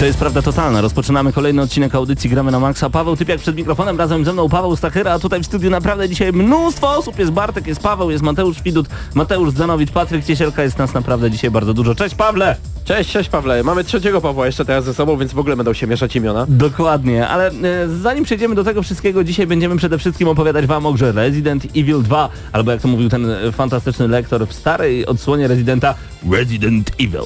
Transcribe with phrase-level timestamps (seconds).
[0.00, 0.80] To jest prawda totalna.
[0.80, 2.90] Rozpoczynamy kolejny odcinek audycji Gramy na Maxa.
[2.90, 6.32] Paweł Typiak przed mikrofonem, razem ze mną Paweł Stachera, a tutaj w studiu naprawdę dzisiaj
[6.32, 7.18] mnóstwo osób.
[7.18, 10.62] Jest Bartek, jest Paweł, jest Mateusz Widut, Mateusz Zdanowicz, Patryk Ciesielka.
[10.62, 11.94] Jest nas naprawdę dzisiaj bardzo dużo.
[11.94, 12.56] Cześć Pawle!
[12.84, 13.62] Cześć, cześć Pawle.
[13.62, 16.46] Mamy trzeciego Pawła jeszcze teraz ze sobą, więc w ogóle będą się mieszać imiona.
[16.48, 17.52] Dokładnie, ale e,
[17.88, 22.02] zanim przejdziemy do tego wszystkiego, dzisiaj będziemy przede wszystkim opowiadać wam o grze Resident Evil
[22.02, 25.94] 2, albo jak to mówił ten e, fantastyczny lektor w starej odsłonie Residenta,
[26.30, 27.24] Resident Evil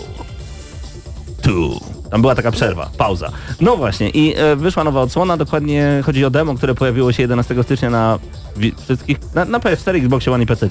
[1.43, 1.94] 2.
[2.11, 3.31] Tam była taka przerwa, pauza.
[3.61, 7.63] No właśnie i e, wyszła nowa odsłona, dokładnie chodzi o demo, które pojawiło się 11
[7.63, 8.19] stycznia na
[8.85, 10.69] wszystkich, na, na PS4, Xboxie One i PC.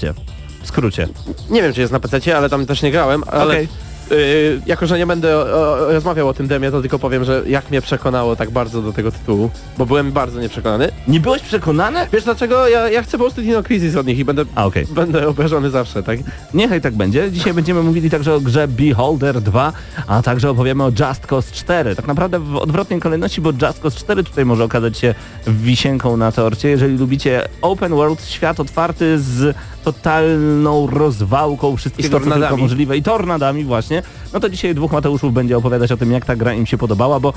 [0.63, 1.07] W skrócie.
[1.49, 3.67] Nie wiem, czy jest na PC, ale tam też nie grałem, ale Okej.
[4.15, 7.43] Yy, jako, że nie będę o, o, rozmawiał o tym demie, to tylko powiem, że
[7.47, 10.89] jak mnie przekonało tak bardzo do tego tytułu, bo byłem bardzo nieprzekonany.
[11.07, 11.99] Nie byłeś przekonany?
[12.13, 12.67] Wiesz dlaczego?
[12.67, 14.85] Ja, ja chcę po prostu Dino Crisis od nich i będę, A okej.
[14.85, 16.19] będę obrażony zawsze, tak?
[16.53, 17.31] Niechaj tak będzie.
[17.31, 19.73] Dzisiaj będziemy mówili także o grze Beholder 2,
[20.07, 21.95] a także opowiemy o Just Cause 4.
[21.95, 25.15] Tak naprawdę w odwrotnej kolejności, bo Just Cause 4 tutaj może okazać się
[25.47, 26.69] wisienką na torcie.
[26.69, 33.63] Jeżeli lubicie open world, świat otwarty z totalną rozwałką wszystkiego, co tylko możliwe i tornadami
[33.63, 34.03] właśnie,
[34.33, 37.19] no to dzisiaj dwóch Mateuszów będzie opowiadać o tym, jak ta gra im się podobała,
[37.19, 37.33] bo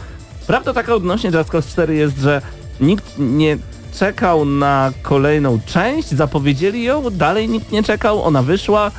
[0.46, 2.42] prawda taka odnośnie Just Cause 4 jest, że
[2.80, 3.58] nikt nie
[3.94, 8.90] czekał na kolejną część, zapowiedzieli ją, dalej nikt nie czekał, ona wyszła,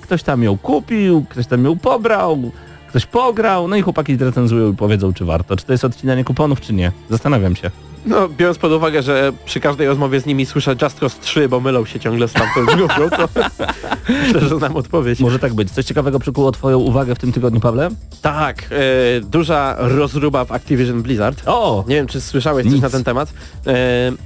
[0.00, 2.50] ktoś tam ją kupił, ktoś tam ją pobrał,
[2.88, 5.56] ktoś pograł, no i chłopaki zrecenzują i powiedzą, czy warto.
[5.56, 6.92] Czy to jest odcinanie kuponów, czy nie.
[7.10, 7.70] Zastanawiam się.
[8.06, 11.60] No, biorąc pod uwagę, że przy każdej rozmowie z nimi słyszę Just Cause 3, bo
[11.60, 13.28] mylą się ciągle z tamtą grupą, to
[14.26, 15.20] myślę, że znam odpowiedź.
[15.20, 15.70] Może tak być.
[15.70, 17.88] Coś ciekawego przykuło twoją uwagę w tym tygodniu, Pawle?
[18.22, 21.42] Tak, e, duża rozruba w Activision Blizzard.
[21.46, 21.84] O!
[21.88, 22.82] Nie wiem, czy słyszałeś coś Nic.
[22.82, 23.32] na ten temat,
[23.66, 23.72] e,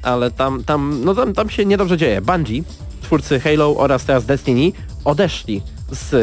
[0.03, 2.21] ale tam, tam, no tam, tam się niedobrze dzieje.
[2.21, 2.63] Bungie,
[3.03, 4.73] twórcy Halo oraz teraz Destiny
[5.05, 6.15] odeszli z...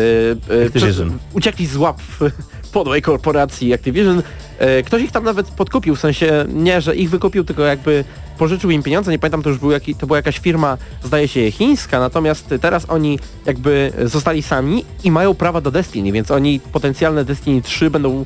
[0.51, 1.09] e, Activision.
[1.09, 1.99] przez- uciekli z łap
[2.71, 4.23] podłej korporacji Activision.
[4.59, 8.03] E, ktoś ich tam nawet podkupił, w sensie nie, że ich wykupił, tylko jakby
[8.41, 11.51] pożyczył im pieniądze, nie pamiętam, to już był jaki, to była jakaś firma, zdaje się
[11.51, 17.25] chińska, natomiast teraz oni jakby zostali sami i mają prawa do Destiny, więc oni potencjalne
[17.25, 18.25] Destiny 3 będą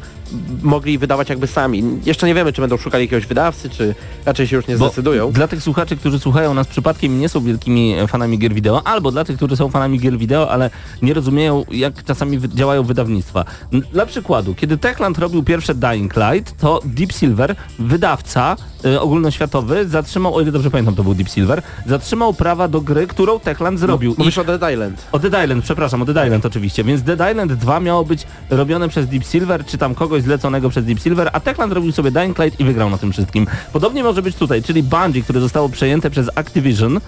[0.64, 1.84] mogli wydawać jakby sami.
[2.06, 3.96] Jeszcze nie wiemy, czy będą szukali jakiegoś wydawcy, czy
[4.26, 5.32] raczej się już nie Bo zdecydują.
[5.32, 9.12] Dla tych słuchaczy, którzy słuchają nas przypadkiem i nie są wielkimi fanami gier wideo, albo
[9.12, 10.70] dla tych, którzy są fanami gier wideo, ale
[11.02, 13.46] nie rozumieją, jak czasami działają wydawnictwa.
[13.94, 18.56] Dla przykładu, kiedy Techland robił pierwsze Dying Light, to Deep Silver, wydawca
[18.86, 23.08] y, ogólnoświatowy, zatrzymał, o ile dobrze pamiętam, to był Deep Silver, zatrzymał prawa do gry,
[23.08, 24.14] którą Techland zrobił.
[24.14, 25.06] I Mówisz o Dead Island.
[25.12, 26.84] o Dead Island, przepraszam, o Dead Island oczywiście.
[26.84, 30.86] Więc Dead Island 2 miało być robione przez Deep Silver, czy tam kogoś zleconego przez
[30.86, 33.48] Deep Silver, a Techland robił sobie Dying Light i wygrał na tym wszystkim.
[33.74, 37.00] Podobnie może być tutaj, czyli Bungie, które zostało przejęte przez Activision,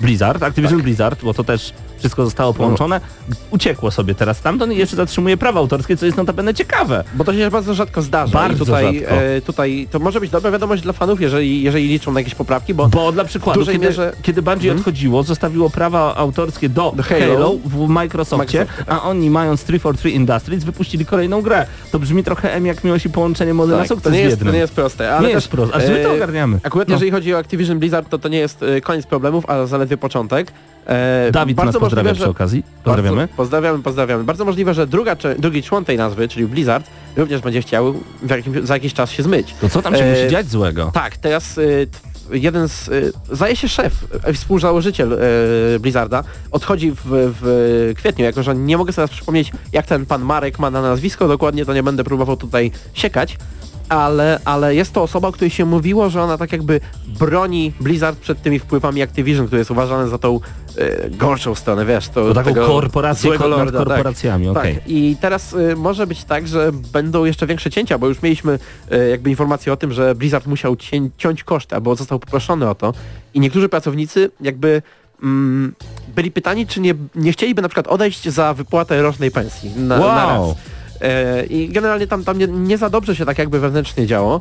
[0.00, 0.84] Blizzard, Activision Tak.
[0.84, 3.34] Blizzard, bo to też wszystko zostało połączone, No.
[3.50, 7.04] uciekło sobie teraz stamtąd i jeszcze zatrzymuje prawa autorskie, co jest notabene ciekawe.
[7.14, 8.32] Bo to się bardzo rzadko zdarza.
[8.32, 9.14] Bardzo I tutaj, rzadko.
[9.14, 12.74] E, tutaj to może być dobra wiadomość dla fanów, jeżeli, jeżeli liczą na jakieś poprawki,
[12.74, 17.20] bo Bo dla przykładu, kiedy, mierze- kiedy Bungie odchodziło, zostawiło prawa autorskie do, Do Halo,
[17.34, 17.54] Halo.
[17.64, 18.96] w Microsoftie, Microsoft, tak.
[18.98, 21.66] a oni mając 343 Industries wypuścili kolejną grę.
[21.92, 24.44] To brzmi trochę M jak miłość i połączenie mody na tak, sukces to nie, jest,
[24.44, 25.12] to nie jest proste.
[25.12, 26.60] Ale Nie też, jest proste, ale my to e, ogarniamy.
[26.62, 26.94] Akurat No.
[26.94, 30.52] jeżeli chodzi o Activision Blizzard, to to nie jest e, koniec problemów, a zaledwie początek.
[30.86, 32.62] E, Dawid nas pozdrawia możliwe, przy że- okazji.
[32.84, 33.16] Pozdrawiamy.
[33.16, 34.24] Bardzo, pozdrawiamy, pozdrawiamy.
[34.24, 36.86] Bardzo możliwe, że druga, drugi człon tej nazwy, czyli Blizzard,
[37.16, 37.94] również będzie chciał
[38.30, 39.54] jakim, za jakiś czas się zmyć.
[39.60, 40.90] To co tam się E, musi dziać złego?
[40.94, 41.88] Tak, teraz y,
[42.32, 43.92] jeden z, y, zdaje się szef,
[44.28, 49.52] y, współzałożyciel y, Blizzarda, odchodzi w, w kwietniu, jako że nie mogę sobie teraz przypomnieć,
[49.72, 53.36] jak ten pan Marek ma na nazwisko dokładnie, to nie będę próbował tutaj siekać,
[53.90, 58.18] ale, ale jest to osoba, o której się mówiło, że ona tak jakby broni Blizzard
[58.18, 60.40] przed tymi wpływami Activision, które jest uważane za tą
[60.78, 63.88] y, gorszą stronę, wiesz, to, To taką korporację złego nad lorda, tak.
[63.88, 64.74] korporacjami, okej.
[64.74, 64.82] Tak.
[64.86, 68.58] I teraz y, może być tak, że będą jeszcze większe cięcia, bo już mieliśmy
[68.92, 72.74] y, jakby informację o tym, że Blizzard musiał cię, ciąć koszty, albo został poproszony o
[72.74, 72.94] to.
[73.34, 74.82] I niektórzy pracownicy jakby
[75.22, 75.74] mm,
[76.14, 80.26] byli pytani, czy nie, nie chcieliby na przykład odejść za wypłatę rocznej pensji na, na
[80.26, 80.56] raz.
[81.00, 84.40] E, I generalnie tam, tam nie, nie za dobrze się tak jakby wewnętrznie działo.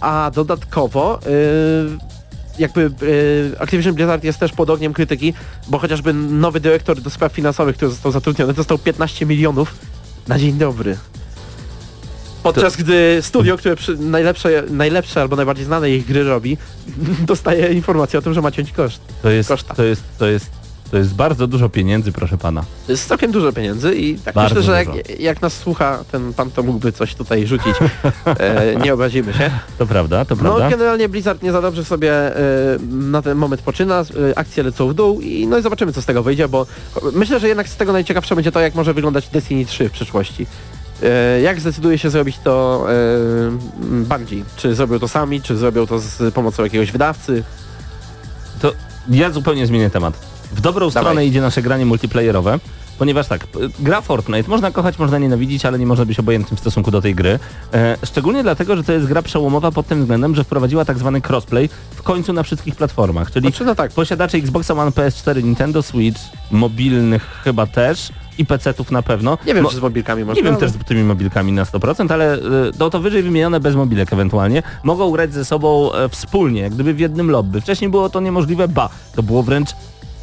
[0.00, 2.14] a dodatkowo y,
[2.58, 5.34] jakby y, Activision Blizzard jest też pod ogniem krytyki,
[5.68, 9.74] bo chociażby nowy dyrektor do spraw finansowych, który został zatrudniony, dostał 15 milionów
[10.28, 10.96] na dzień dobry.
[12.42, 16.56] Podczas gdy studio, które najlepsze, najlepsze albo najbardziej znane ich gry robi,
[17.26, 19.00] dostaje informację o tym, że ma ciąć koszt.
[19.22, 19.74] To jest, Koszta.
[19.74, 20.50] to jest, to jest,
[20.94, 22.64] to jest bardzo dużo pieniędzy, proszę pana.
[22.86, 26.34] To jest całkiem dużo pieniędzy i tak Bardzo myślę, że jak, jak nas słucha ten
[26.34, 27.74] pan, to mógłby coś tutaj rzucić.
[28.26, 29.50] E, nie obrazimy się.
[29.78, 30.70] To prawda, to No prawda.
[30.70, 34.00] generalnie Blizzard nie za dobrze sobie e, na ten moment poczyna,
[34.30, 36.66] e, akcje lecą w dół i no i zobaczymy co z tego wyjdzie, bo
[37.12, 40.46] myślę, że jednak z tego najciekawsze będzie to, jak może wyglądać Destiny 3 w przyszłości.
[41.02, 42.94] E, jak zdecyduje się zrobić to e,
[44.04, 44.44] Bungie?
[44.56, 47.44] Czy zrobią to sami, czy zrobią to z pomocą jakiegoś wydawcy?
[48.60, 48.72] To
[49.10, 50.33] ja zupełnie zmienię temat.
[50.54, 51.02] W dobrą Dawaj.
[51.02, 52.58] stronę idzie nasze granie multiplayerowe,
[52.98, 53.46] ponieważ tak,
[53.80, 57.14] gra Fortnite można kochać, można nienawidzić, ale nie można być obojętnym w stosunku do tej
[57.14, 57.38] gry.
[57.74, 61.20] E, szczególnie dlatego, że to jest gra przełomowa pod tym względem, że wprowadziła tak zwany
[61.28, 65.82] crossplay w końcu na wszystkich platformach, czyli Znaczy, no tak, posiadacze Xboxa One, PS4, Nintendo
[65.82, 66.20] Switch,
[66.50, 69.38] mobilnych chyba też i PC-ów na pewno.
[69.46, 70.40] nie wiem, Mo- czy z mobilkami można.
[70.42, 72.40] nie wiem też z tymi mobilkami na 100%, ale y,
[72.78, 76.94] no to wyżej wymienione bez mobilek ewentualnie mogą grać ze sobą e, wspólnie, jak gdyby
[76.94, 77.60] w jednym lobby.
[77.60, 79.68] Wcześniej było to niemożliwe, ba, to było wręcz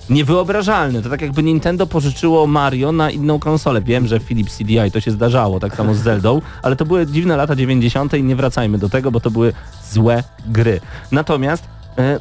[0.09, 1.01] niewyobrażalne.
[1.01, 3.81] To tak jakby Nintendo pożyczyło Mario na inną konsolę.
[3.81, 7.38] Wiem, że Philips CDI to się zdarzało, tak samo z Zeldą, ale to były dziwne
[7.38, 8.13] lata 90.
[8.13, 9.53] i nie wracajmy do tego, bo to były
[9.92, 10.81] złe gry.
[11.12, 11.63] Natomiast
[11.98, 12.19] e,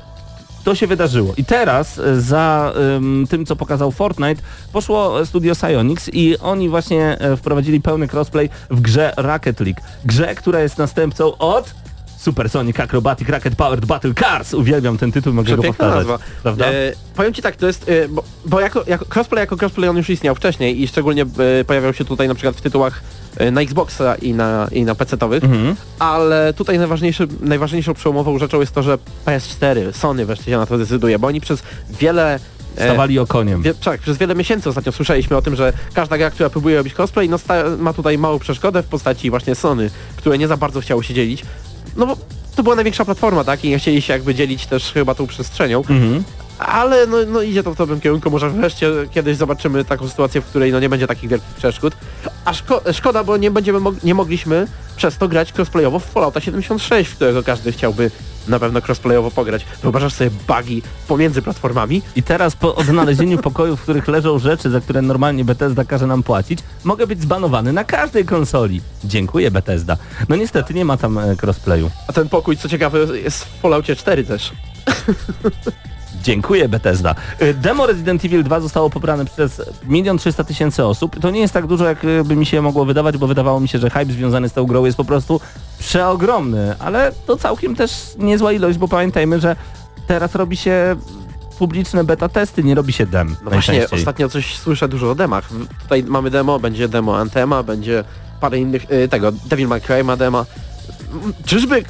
[0.64, 1.34] to się wydarzyło.
[1.36, 4.42] I teraz e, za ym, tym, co pokazał Fortnite,
[4.72, 9.80] poszło studio Psyonix i oni właśnie e, wprowadzili pełny crossplay w grze Rocket League.
[10.04, 11.74] Grze, która jest następcą od
[12.20, 14.54] Supersonic Acrobatic Rocket Powered Battle Cars.
[14.54, 15.96] Uwielbiam ten tytuł, mogę go powtarzać.
[15.96, 16.18] nazwa.
[16.42, 16.66] Prawda?
[16.66, 19.96] E, powiem ci tak, to jest, e, bo, bo jako, jako crossplay jako crossplay on
[19.96, 21.22] już istniał wcześniej i szczególnie
[21.60, 23.00] e, pojawiał się tutaj na przykład w tytułach
[23.36, 25.76] e, na Xboxa i na, i na PC-towych, Mhm.
[25.98, 30.78] ale tutaj najważniejszy, najważniejszą przełomową rzeczą jest to, że PS4, Sony wreszcie się na to
[30.78, 31.62] decyduje, bo oni przez
[32.00, 32.38] wiele
[32.76, 33.62] e, Stawali okoniem.
[33.62, 36.94] Wie, tak, przez wiele miesięcy ostatnio słyszeliśmy o tym, że każda gra, która próbuje robić
[36.94, 37.38] cosplay, no
[37.78, 41.44] ma tutaj małą przeszkodę w postaci właśnie Sony, które nie za bardzo chciało się dzielić.
[41.96, 42.16] No bo
[42.56, 43.64] to była największa platforma, tak?
[43.64, 45.78] I nie chcieli się jakby dzielić też chyba tą przestrzenią.
[45.78, 46.24] Mhm.
[46.58, 50.44] Ale no, no idzie to w dobrym kierunku, może wreszcie kiedyś zobaczymy taką sytuację, w
[50.44, 51.94] której no nie będzie takich wielkich przeszkód.
[52.44, 54.66] A szko szkoda, bo nie będziemy mog nie mogliśmy
[54.96, 58.10] przez to grać crossplayowo w Fallouta 76, w którego każdy chciałby
[58.48, 59.66] na pewno crossplayowo pograć.
[59.82, 62.02] Wyobrażasz sobie bugi pomiędzy platformami?
[62.16, 66.22] I teraz po odnalezieniu pokoju, w których leżą rzeczy, za które normalnie Bethesda każe nam
[66.22, 68.80] płacić, mogę być zbanowany na każdej konsoli.
[69.04, 69.96] Dziękuję Bethesda.
[70.28, 71.90] No niestety nie ma tam e, crossplayu.
[72.08, 74.52] A ten pokój, co ciekawe, jest w Falloutie 4 też.
[76.22, 77.14] Dziękuję Bethesda.
[77.42, 81.20] Y, Demo Resident Evil 2 zostało pobrane przez 1 300 tysięcy osób.
[81.20, 83.68] To nie jest tak dużo, jak y, by mi się mogło wydawać, bo wydawało mi
[83.68, 85.40] się, że hype związany z tą grą jest po prostu
[85.78, 89.56] przeogromny, ale to całkiem też niezła ilość, bo pamiętajmy, że
[90.06, 90.96] teraz robi się
[91.58, 93.36] publiczne beta testy, nie robi się dem.
[93.44, 95.48] No właśnie, ostatnio coś słyszę dużo o demach.
[95.82, 98.04] Tutaj mamy demo, będzie demo Antema, będzie
[98.40, 100.46] parę innych, y, tego, Devil May Cry ma dema.
[101.24, 101.84] M, Czyżby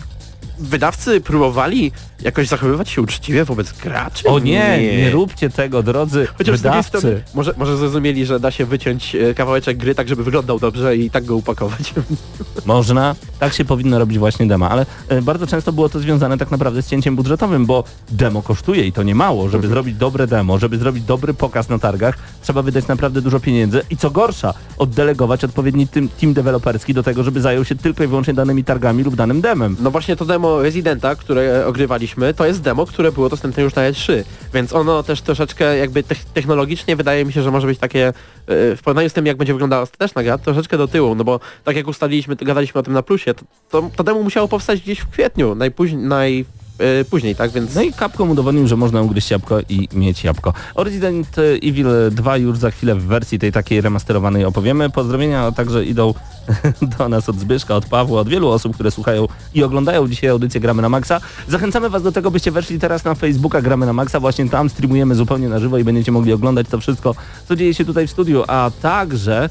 [0.58, 4.28] wydawcy próbowali jakoś zachowywać się uczciwie wobec graczy?
[4.28, 6.98] O nie, nie, róbcie tego, drodzy Chociaż wydawcy.
[6.98, 10.96] strony, może, może zrozumieli, że da się wyciąć e, kawałeczek gry tak, żeby wyglądał dobrze
[10.96, 11.94] i tak go upakować.
[12.66, 16.50] Można, tak się powinno robić właśnie demo, ale e, bardzo często było to związane tak
[16.50, 19.48] naprawdę z cięciem budżetowym, bo demo kosztuje i to nie mało.
[19.48, 23.82] Żeby zrobić dobre demo, żeby zrobić dobry pokaz na targach, trzeba wydać naprawdę dużo pieniędzy
[23.90, 28.06] i co gorsza, oddelegować odpowiedni team, team deweloperski do tego, żeby zajął się tylko i
[28.06, 29.76] wyłącznie danymi targami lub danym demem.
[29.80, 33.82] No właśnie to demo Residenta, które ogrywaliśmy, to jest demo, które było dostępne już na
[33.82, 34.22] E3,
[34.54, 38.12] więc ono też troszeczkę jakby tech- technologicznie wydaje mi się, że może być takie e,
[38.46, 41.76] w porównaniu z tym, jak będzie wyglądała ostateczna gra, troszeczkę do tyłu, no bo tak
[41.76, 45.08] jak ustaliliśmy, gadaliśmy o tym na plusie, to, to, to demo musiało powstać gdzieś w
[45.08, 46.44] kwietniu, najpóźniej, naj,
[46.80, 47.74] e, później, tak, więc...
[47.74, 50.52] No i Capcom udowodnił, że można ugryźć jabłko i mieć jabłko.
[50.74, 54.90] O Resident Evil 2 już za chwilę w wersji tej takiej remasterowanej opowiemy.
[54.90, 56.14] Pozdrowienia także idą
[56.98, 60.60] do nas od Zbyszka, od Pawła, od wielu osób, które słuchają i oglądają dzisiaj audycję
[60.60, 61.20] Gramy na Maxa.
[61.48, 64.20] Zachęcamy Was do tego, byście weszli teraz na Facebooka Gramy na Maxa.
[64.20, 67.14] Właśnie tam streamujemy zupełnie na żywo i będziecie mogli oglądać to wszystko,
[67.48, 69.48] co dzieje się tutaj w studiu, a także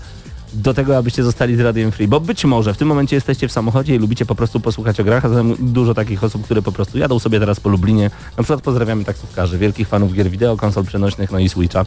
[0.54, 3.52] do tego, abyście zostali z Radiem Free, bo być może w tym momencie jesteście w
[3.52, 5.30] samochodzie i lubicie po prostu posłuchać o grach, a
[5.60, 8.12] dużo takich osób, które po prostu jadą sobie teraz po Lublinie.
[8.38, 11.86] Na przykład pozdrawiamy taksówkarzy, wielkich fanów gier wideo, konsol przenośnych, no i Switcha.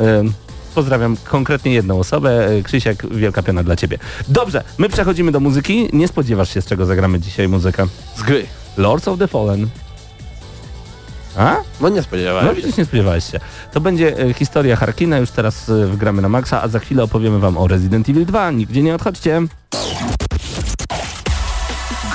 [0.00, 0.32] Ym,
[0.74, 2.46] Pozdrawiam konkretnie jedną osobę.
[2.46, 3.98] E, Krzysiek, wielka piona dla Ciebie.
[4.28, 5.88] Dobrze, my przechodzimy do muzyki.
[5.92, 7.86] Nie spodziewasz się, z czego zagramy dzisiaj muzykę.
[8.16, 8.46] Z gry.
[8.76, 9.68] Lords of the Fallen.
[11.36, 11.56] A?
[11.80, 12.54] No nie No spodziewałem się.
[12.54, 13.40] widzisz, nie spodziewałeś się.
[13.72, 17.38] To będzie e, historia Harkina, już teraz e, wgramy na maksa, a za chwilę opowiemy
[17.38, 18.50] wam o Resident Evil 2.
[18.50, 19.42] Nigdzie nie odchodźcie.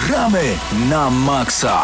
[0.08, 0.42] Gramy
[0.90, 1.80] na maksa!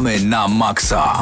[0.00, 1.20] Gramy na maksa!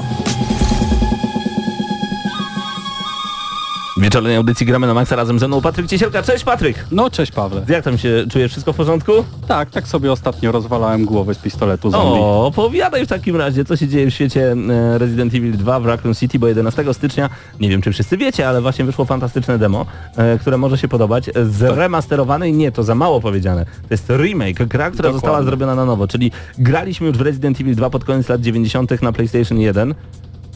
[4.09, 6.23] Wieczornej audycji gramy na Maxa razem ze mną Patryk Ciesielka.
[6.23, 6.85] Cześć Patryk!
[6.91, 7.63] No cześć Pawle.
[7.69, 8.53] Jak tam się czujesz?
[8.53, 9.13] Wszystko w porządku?
[9.49, 12.21] Tak, tak sobie ostatnio rozwalałem głowę z pistoletu zombie.
[12.21, 15.87] O, powiadaj w takim razie, co się dzieje w świecie e, Resident Evil 2 w
[15.87, 19.87] Raccoon City, bo 11 stycznia, nie wiem czy wszyscy wiecie, ale właśnie wyszło fantastyczne demo,
[20.17, 23.65] e, które może się podobać, zremasterowane i nie, to za mało powiedziane.
[23.65, 25.13] To jest remake, gra, która Dokładnie.
[25.13, 29.03] została zrobiona na nowo, czyli graliśmy już w Resident Evil 2 pod koniec lat 90
[29.03, 29.95] na PlayStation 1,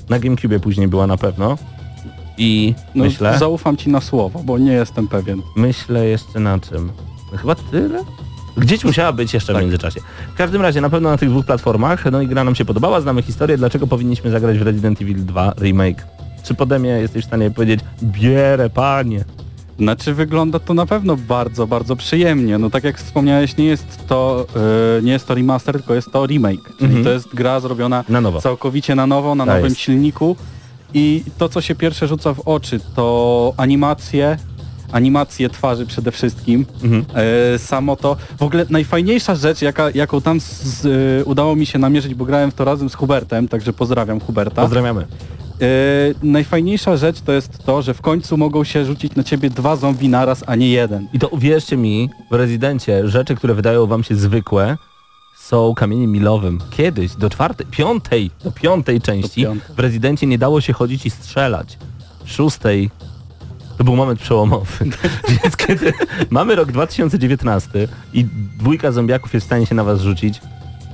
[0.09, 1.59] na GameCube później była na pewno
[2.38, 3.38] i No, myślę...
[3.38, 5.42] Zaufam ci na słowo, bo nie jestem pewien.
[5.56, 6.92] Myślę jeszcze na czym.
[7.32, 8.04] No chyba tyle?
[8.56, 9.62] Gdzieś musiała być jeszcze w Tak.
[9.62, 10.00] międzyczasie.
[10.34, 13.00] W każdym razie na pewno na tych dwóch platformach, no i gra nam się podobała,
[13.00, 16.06] znamy historię, dlaczego powinniśmy zagrać w Resident Evil 2 Remake.
[16.42, 19.24] Czy pode mnie jesteś w stanie powiedzieć, bierę panie.
[19.78, 22.58] Znaczy wygląda to na pewno bardzo, bardzo przyjemnie.
[22.58, 24.46] No tak jak wspomniałeś, nie jest to,
[24.96, 26.64] yy, nie jest to remaster, tylko jest to remake.
[26.78, 27.04] Czyli Mhm.
[27.04, 28.40] to jest gra zrobiona Na nowo.
[28.40, 29.80] całkowicie na nowo, na Tak nowym jest.
[29.80, 30.36] silniku.
[30.94, 34.38] I to, co się pierwsze rzuca w oczy, to animacje,
[34.92, 36.66] animacje twarzy przede wszystkim.
[36.82, 37.04] Mhm.
[37.54, 41.78] E, samo to, w ogóle najfajniejsza rzecz, jaka, jaką tam z, e, udało mi się
[41.78, 44.62] namierzyć, bo grałem w to razem z Hubertem, także pozdrawiam Huberta.
[44.62, 45.00] Pozdrawiamy.
[45.00, 45.66] E,
[46.22, 50.08] najfajniejsza rzecz to jest to, że w końcu mogą się rzucić na ciebie dwa zombie
[50.08, 51.08] naraz, a nie jeden.
[51.12, 54.76] I to uwierzcie mi, w Rezydencie rzeczy, które wydają wam się zwykłe,
[55.42, 56.58] są kamieniem milowym.
[56.70, 59.76] Kiedyś, do czwartej, piątej, do piątej części, piątej.
[59.76, 61.78] w Rezydencie nie dało się chodzić i strzelać.
[62.25, 62.90] W szóstej
[63.78, 64.66] to był moment przełomowy.
[65.42, 65.92] Więc kiedy
[66.30, 68.25] mamy rok 2019 i
[68.58, 70.40] dwójka zombiaków jest w stanie się na was rzucić,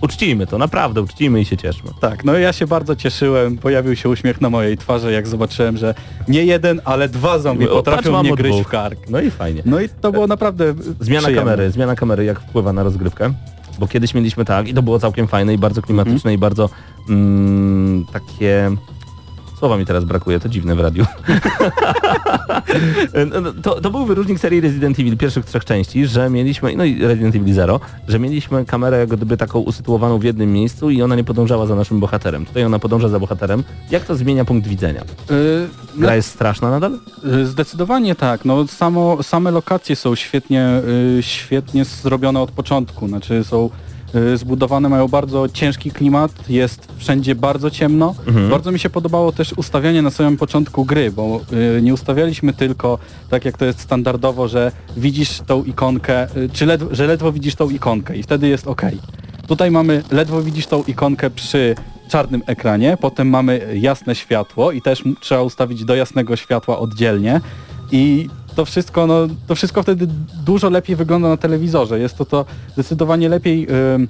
[0.01, 1.91] uczcijmy to, naprawdę uczcijmy i się cieszmy.
[2.01, 5.95] Tak, no ja się bardzo cieszyłem, pojawił się uśmiech na mojej twarzy, jak zobaczyłem, że
[6.29, 8.67] nie jeden, ale dwa zombie O, patrz, potrafią mam mnie gryźć dwóch.
[8.67, 8.99] w kark.
[9.11, 9.63] No i fajnie.
[9.65, 11.51] No i to było naprawdę Zmiana przyjemne.
[11.53, 13.33] kamery, zmiana kamery jak wpływa na rozgrywkę?
[13.79, 16.71] Bo kiedyś mieliśmy tak i to było całkiem fajne i bardzo klimatyczne i bardzo
[17.09, 18.71] mm, takie...
[19.59, 21.05] Słowa mi teraz brakuje, to dziwne w radiu.
[23.31, 26.85] No, no, to, to był wyróżnik serii Resident Evil pierwszych trzech części, że mieliśmy, no
[26.85, 31.03] i Resident Evil Zero, że mieliśmy kamerę jak gdyby taką usytuowaną w jednym miejscu i
[31.03, 32.47] ona nie podążała za naszym bohaterem.
[32.47, 33.65] Tutaj ona podąża za bohaterem.
[33.91, 35.03] Jak to zmienia punkt widzenia?
[35.31, 36.99] Y, Gra jest straszna nadal?
[37.25, 38.45] Y, Zdecydowanie tak.
[38.45, 40.81] No, samo, same lokacje są świetnie,
[41.19, 43.09] y, świetnie zrobione od początku.
[43.09, 43.71] Znaczy są
[44.35, 48.15] zbudowane, mają bardzo ciężki klimat, jest wszędzie bardzo ciemno.
[48.27, 48.51] Mhm.
[48.51, 51.41] Bardzo mi się podobało też ustawianie na samym początku gry, bo
[51.79, 52.99] y, nie ustawialiśmy tylko
[53.31, 57.55] tak jak to jest standardowo, że widzisz tą ikonkę, y, czy ledwo, że ledwo widzisz
[57.55, 58.83] tą ikonkę i wtedy jest ok.
[59.47, 61.75] Tutaj mamy, ledwo widzisz tą ikonkę przy
[62.09, 67.41] czarnym ekranie, potem mamy jasne światło i też trzeba ustawić do jasnego światła oddzielnie
[67.93, 69.15] i to wszystko, no,
[69.47, 70.07] to wszystko wtedy
[70.45, 71.99] dużo lepiej wygląda na telewizorze.
[71.99, 74.09] Jest to to zdecydowanie lepiej ym,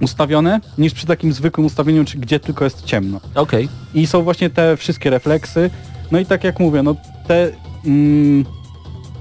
[0.00, 3.20] ustawione niż przy takim zwykłym ustawieniu, czy gdzie tylko jest ciemno.
[3.34, 3.68] Okej.
[3.94, 5.70] I są właśnie te wszystkie refleksy.
[6.10, 6.96] No i tak jak mówię, no
[7.28, 7.50] te,
[7.86, 8.44] mm,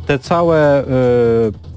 [0.06, 0.86] te całe, y,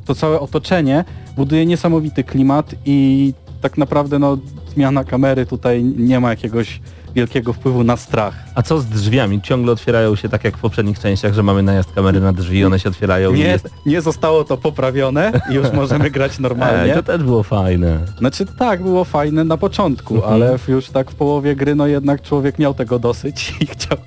[0.05, 1.05] to całe otoczenie
[1.37, 4.39] buduje niesamowity klimat i tak naprawdę no,
[4.75, 6.81] zmiana kamery tutaj nie ma jakiegoś
[7.15, 8.35] wielkiego wpływu na strach.
[8.55, 9.43] A co z drzwiami?
[9.43, 12.79] Ciągle otwierają się tak jak w poprzednich częściach, że mamy najazd kamery na drzwi, one
[12.81, 13.69] się otwierają i Nie, jest...
[13.87, 16.95] nie zostało to poprawione i już możemy grać normalnie.
[16.95, 17.99] to też było fajne.
[18.19, 20.33] Znaczy tak, było fajne na początku, Mhm.
[20.35, 23.99] ale już tak w połowie gry no jednak człowiek miał tego dosyć i chciał,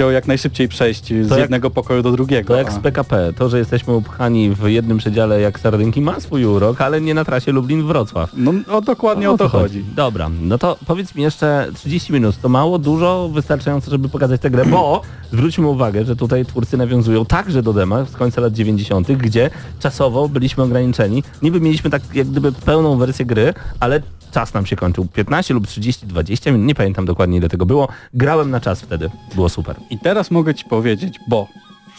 [0.00, 2.54] chciał jak najszybciej przejść z jednego pokoju do drugiego.
[2.54, 6.44] To jak z PKP, to, że jesteśmy upchani w jednym przedziale jak sardynki ma swój
[6.44, 8.28] urok, ale nie na trasie Lublin-Wrocław.
[8.36, 9.84] No o, dokładnie o to chodzi.
[9.96, 14.50] Dobra, no to powiedz mi jeszcze 30 minut, to mało, dużo, wystarczająco, żeby pokazać tę
[14.50, 15.02] grę, bo
[15.32, 20.28] zwróćmy uwagę, że tutaj twórcy nawiązują także do dema z końca lat 90., gdzie czasowo
[20.28, 21.22] byliśmy ograniczeni.
[21.42, 25.06] Niby mieliśmy tak jak gdyby pełną wersję gry, ale czas nam się kończył.
[25.06, 27.88] 15 lub 30, 20 minut, nie pamiętam dokładnie ile tego było.
[28.14, 29.76] Grałem na czas wtedy, było super.
[29.90, 31.48] I teraz mogę ci powiedzieć, bo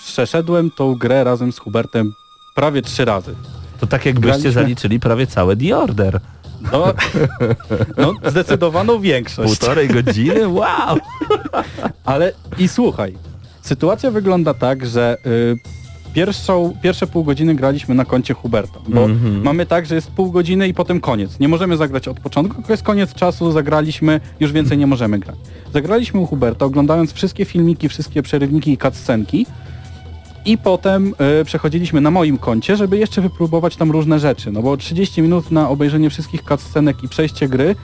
[0.06, 2.14] przeszedłem tą grę razem z Hubertem
[2.56, 3.36] prawie trzy razy.
[3.80, 6.20] To tak jakbyście Graliśmy- zaliczyli prawie całe The Order.
[6.72, 6.94] No,
[7.98, 9.60] no zdecydowaną większość.
[9.60, 10.48] Półtorej godziny?
[10.48, 10.98] Wow!
[12.06, 13.18] Ale i słuchaj,
[13.62, 15.56] sytuacja wygląda tak, że y,
[16.14, 19.42] pierwszą, pierwsze pół godziny graliśmy na koncie Huberta, bo Mhm.
[19.44, 21.40] mamy tak, że jest pół godziny i potem koniec.
[21.40, 25.36] Nie możemy zagrać od początku, tylko jest koniec czasu, zagraliśmy, już więcej nie możemy grać.
[25.74, 29.46] Zagraliśmy u Huberta, oglądając wszystkie filmiki, wszystkie przerywniki i cutscenki
[30.46, 34.78] i potem y, przechodziliśmy na moim koncie, żeby jeszcze wypróbować tam różne rzeczy, no bo
[34.78, 37.76] 30 minut na obejrzenie wszystkich cutscenek i przejście gry,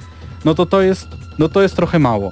[0.45, 1.07] no to to jest,
[1.39, 2.31] no to jest trochę mało.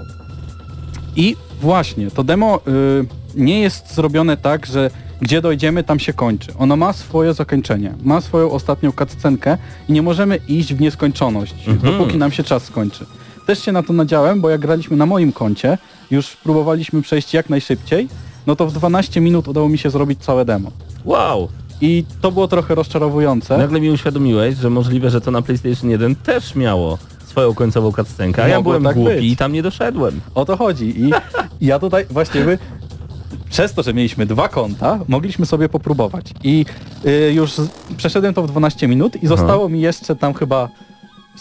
[1.15, 4.91] I właśnie, to demo y, nie jest zrobione tak, że
[5.21, 6.53] gdzie dojdziemy, tam się kończy.
[6.57, 9.57] Ono ma swoje zakończenie, ma swoją ostatnią cutscenkę
[9.89, 13.05] i nie możemy iść w nieskończoność, dopóki nam się czas skończy.
[13.45, 15.77] Też się na to nadziałem, bo jak graliśmy na moim koncie,
[16.11, 18.07] już próbowaliśmy przejść jak najszybciej,
[18.47, 20.71] no to w 12 minut udało mi się zrobić całe demo.
[21.05, 21.47] Wow!
[21.81, 23.57] I to było trochę rozczarowujące.
[23.57, 28.43] Nagle mi uświadomiłeś, że możliwe, że to na PlayStation 1 też miało swoją końcową cutscenkę,
[28.43, 29.25] a ja byłem tak głupi być.
[29.25, 30.21] i tam nie doszedłem.
[30.35, 31.01] O to chodzi.
[31.01, 31.11] I
[31.67, 32.57] ja tutaj właśnie my,
[33.55, 36.25] przez to, że mieliśmy dwa konta, mogliśmy sobie popróbować.
[36.43, 36.65] I
[37.05, 40.69] y, już z- przeszedłem to w 12 minut i zostało mi jeszcze tam chyba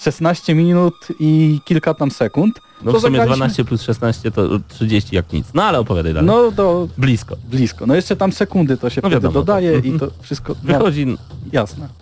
[0.00, 2.61] 16 minut i kilka tam sekund.
[2.83, 5.46] No To w sumie zagraliśmy- 12 plus 16 to 30 jak nic.
[5.55, 6.27] No ale opowiadaj dalej.
[6.27, 7.37] No do Blisko.
[7.50, 7.87] blisko.
[7.87, 10.55] No jeszcze tam sekundy to się No wtedy dodaje to- i to wszystko...
[10.64, 11.07] No, Wychodzi,
[11.53, 11.88] jasne.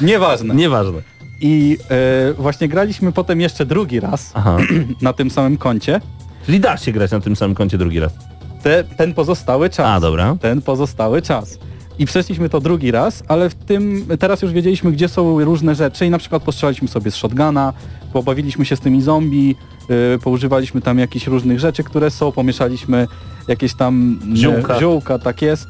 [0.00, 0.54] Nieważne.
[0.54, 1.02] nieważne.
[1.40, 1.78] I
[2.30, 4.56] y, właśnie graliśmy potem jeszcze drugi raz Aha.
[5.02, 6.00] na tym samym koncie.
[6.46, 8.12] Czyli da się grać na tym samym koncie drugi raz.
[8.62, 9.86] Te, ten pozostały czas.
[9.86, 10.36] A, dobra.
[10.40, 11.58] ten pozostały czas.
[11.98, 16.06] I przeszliśmy to drugi raz, ale w tym teraz już wiedzieliśmy, gdzie są różne rzeczy
[16.06, 17.72] i na przykład postrzelaliśmy sobie z shotguna,
[18.12, 19.56] pobawiliśmy się z tymi zombie,
[19.88, 23.06] yy, poużywaliśmy tam jakichś różnych rzeczy, które są, pomieszaliśmy
[23.48, 24.80] jakieś tam yy, Ziółka.
[24.80, 25.66] ziółka tak jest.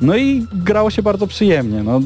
[0.00, 1.82] No i grało się bardzo przyjemnie.
[1.82, 2.00] No,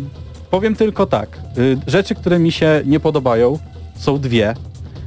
[0.50, 3.59] powiem tylko tak, yy, rzeczy, które mi się nie podobają
[3.96, 4.54] są dwie.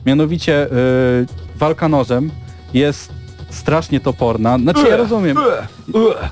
[0.05, 2.31] Mianowicie yy, walka nożem
[2.73, 3.11] jest
[3.49, 4.57] strasznie toporna.
[4.57, 5.37] Znaczy ja rozumiem.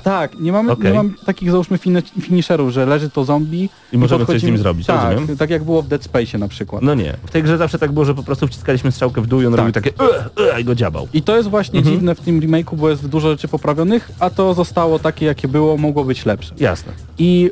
[0.02, 0.84] Tak, nie mamy, Okej.
[0.90, 4.58] nie mam takich załóżmy fini- finisherów, że leży to zombie I możemy coś z nim
[4.58, 5.36] zrobić, tak, rozumiem.
[5.36, 6.82] tak jak było w Dead Space na przykład.
[6.82, 7.16] No nie.
[7.26, 9.52] W tej grze zawsze tak było, że po prostu wciskaliśmy strzałkę w dół i on
[9.52, 9.58] Tak.
[9.58, 9.90] robił takie
[10.60, 11.08] i go dziabał.
[11.12, 11.96] I to jest właśnie Mhm.
[11.96, 15.76] dziwne w tym remake'u, bo jest dużo rzeczy poprawionych, a to zostało takie jakie było,
[15.76, 16.54] mogło być lepsze.
[16.58, 16.92] Jasne.
[17.18, 17.50] I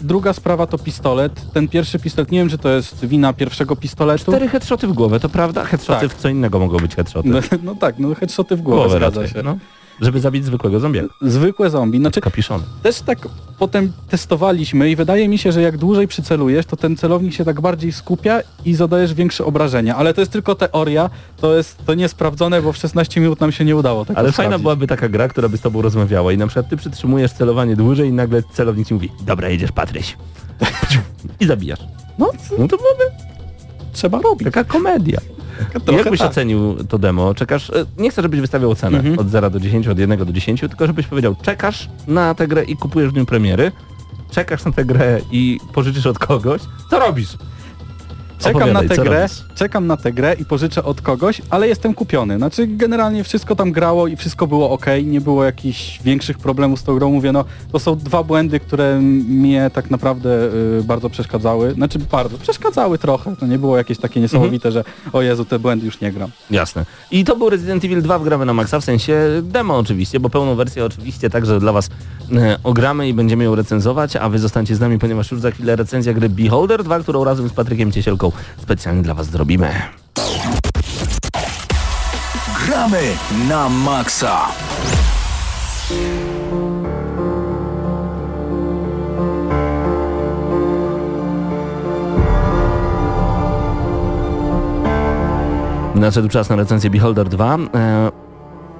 [0.00, 1.52] y, druga sprawa to pistolet.
[1.52, 4.24] Ten pierwszy pistolet, nie wiem czy to jest wina pierwszego pistoletu.
[4.32, 5.64] Cztery headshoty w głowę, to prawda?
[5.64, 6.16] Headshoty Tak.
[6.18, 7.28] w co innego mogą być headshoty.
[7.28, 9.42] No, no tak, no headshoty w głowę, zgadza raczej, się.
[9.42, 9.56] No.
[10.00, 11.08] Żeby zabić zwykłego zombiego.
[11.22, 11.98] Zwykłe zombie.
[11.98, 12.64] Znaczy Kapiszony.
[12.82, 13.18] też tak
[13.58, 17.60] potem testowaliśmy i wydaje mi się, że jak dłużej przycelujesz, to ten celownik się tak
[17.60, 19.96] bardziej skupia i zadajesz większe obrażenia.
[19.96, 21.10] Ale to jest tylko teoria,
[21.40, 24.36] to jest to niesprawdzone, bo w 16 minut nam się nie udało tego Ale sprawdzić.
[24.50, 27.76] fajna byłaby taka gra, która by z tobą rozmawiała i na przykład ty przytrzymujesz celowanie
[27.76, 30.16] dłużej i nagle celownik ci mówi Dobra, jedziesz Patryś.
[31.40, 31.80] I zabijasz.
[32.18, 33.04] No, No to byłaby
[33.92, 34.44] trzeba robić.
[34.44, 35.18] taka komedia.
[35.98, 36.30] Jak byś tak.
[36.30, 37.34] ocenił to demo?
[37.34, 39.18] Czekasz, e, nie chcę, żebyś wystawiał ocenę Mhm.
[39.18, 42.64] od 0 do 10, od 1 do 10, tylko żebyś powiedział, czekasz na tę grę
[42.64, 43.72] i kupujesz w dniu premiery,
[44.30, 47.36] czekasz na tę grę i pożyczysz od kogoś, co robisz?
[48.40, 49.44] Czekam na tę grę, robisz?
[49.54, 52.36] czekam na tę grę i pożyczę od kogoś, ale jestem kupiony.
[52.36, 56.82] Znaczy generalnie wszystko tam grało i wszystko było ok, nie było jakichś większych problemów z
[56.82, 57.10] tą grą.
[57.12, 60.30] Mówię, no to są dwa błędy, które mnie tak naprawdę
[60.78, 61.72] y, bardzo przeszkadzały.
[61.74, 63.36] Znaczy bardzo, przeszkadzały trochę.
[63.36, 64.84] To nie było jakieś takie niesamowite, Mhm.
[64.84, 66.30] że o Jezu, te błędy już nie gram.
[66.50, 66.84] Jasne.
[67.10, 70.30] I to był Resident Evil 2 w gramy na maksa, w sensie demo oczywiście, bo
[70.30, 71.88] pełną wersję oczywiście także dla was
[72.36, 75.76] e, ogramy i będziemy ją recenzować, a wy zostańcie z nami, ponieważ już za chwilę
[75.76, 78.29] recenzja gry Beholder 2, którą razem z Patrykiem Ciesielką
[78.62, 79.72] Specjalnie dla Was zrobimy.
[82.66, 83.02] Gramy
[83.48, 84.46] na maksa!
[95.94, 97.58] Nadszedł czas na recenzję Beholder 2.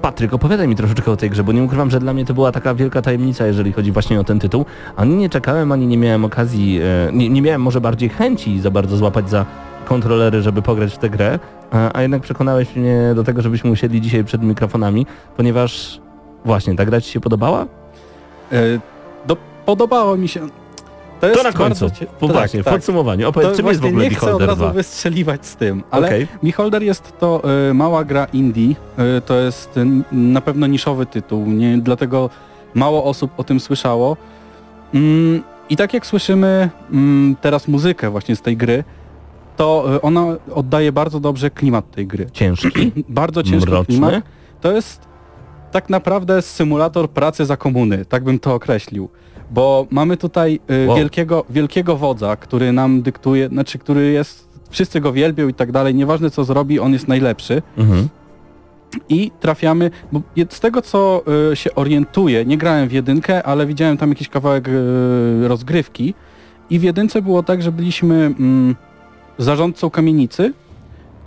[0.03, 2.53] Patryk, opowiadaj mi troszeczkę o tej grze, bo nie ukrywam, że dla mnie to była
[2.53, 4.65] taka wielka tajemnica, jeżeli chodzi właśnie o ten tytuł.
[4.97, 8.71] Ani nie czekałem, ani nie miałem okazji, e, nie, nie miałem może bardziej chęci za
[8.71, 9.47] bardzo złapać za
[9.85, 11.39] kontrolery, żeby pograć w tę grę,
[11.71, 16.01] a, a jednak przekonałeś mnie do tego, żebyśmy usiedli dzisiaj przed mikrofonami, ponieważ
[16.45, 17.67] właśnie, ta gra Ci się podobała?
[18.53, 18.57] E,
[19.27, 19.37] do,
[19.67, 20.41] podobało mi się.
[21.21, 22.75] To jest To na końcu, bardzo cie- po, tak, tak.
[22.75, 23.23] podsumowaniu.
[23.23, 24.73] To Opowiedz, czym jest w ogóle nie chcę od razu 2?
[24.73, 26.27] wystrzeliwać z tym, ale.
[26.43, 31.47] Beholder jest to e, mała gra indie, e, to jest e, na pewno niszowy tytuł,
[31.47, 32.31] nie, dlatego
[32.75, 34.17] mało osób o tym słyszało.
[34.95, 38.85] Mm, I tak jak słyszymy mm, teraz muzykę właśnie z tej gry,
[39.57, 42.27] to e, ona oddaje bardzo dobrze klimat tej gry.
[42.33, 43.95] Ciężki, Bardzo ciężki mroczny.
[43.95, 44.15] klimat.
[44.61, 45.01] To jest
[45.73, 49.09] tak naprawdę symulator pracy za komuny, tak bym to określił.
[49.51, 50.97] Bo mamy tutaj y, Wow.
[50.97, 55.95] wielkiego, wielkiego wodza, który nam dyktuje, znaczy który jest, wszyscy go wielbią i tak dalej,
[55.95, 57.63] nieważne co zrobi, on jest najlepszy.
[57.79, 58.09] Mhm.
[59.09, 63.97] I trafiamy, bo z tego co y, się orientuję, nie grałem w jedynkę, ale widziałem
[63.97, 66.15] tam jakiś kawałek y, rozgrywki
[66.71, 68.77] i w jedynce było tak, że byliśmy mm,
[69.39, 70.53] zarządcą kamienicy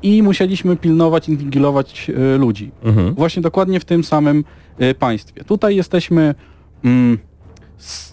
[0.03, 2.71] i musieliśmy pilnować, inwigilować y, ludzi.
[2.83, 3.13] Mhm.
[3.13, 4.43] Właśnie dokładnie w tym samym
[4.81, 5.43] y, państwie.
[5.43, 6.35] Tutaj jesteśmy.
[6.83, 7.17] Mm,
[7.79, 8.12] s,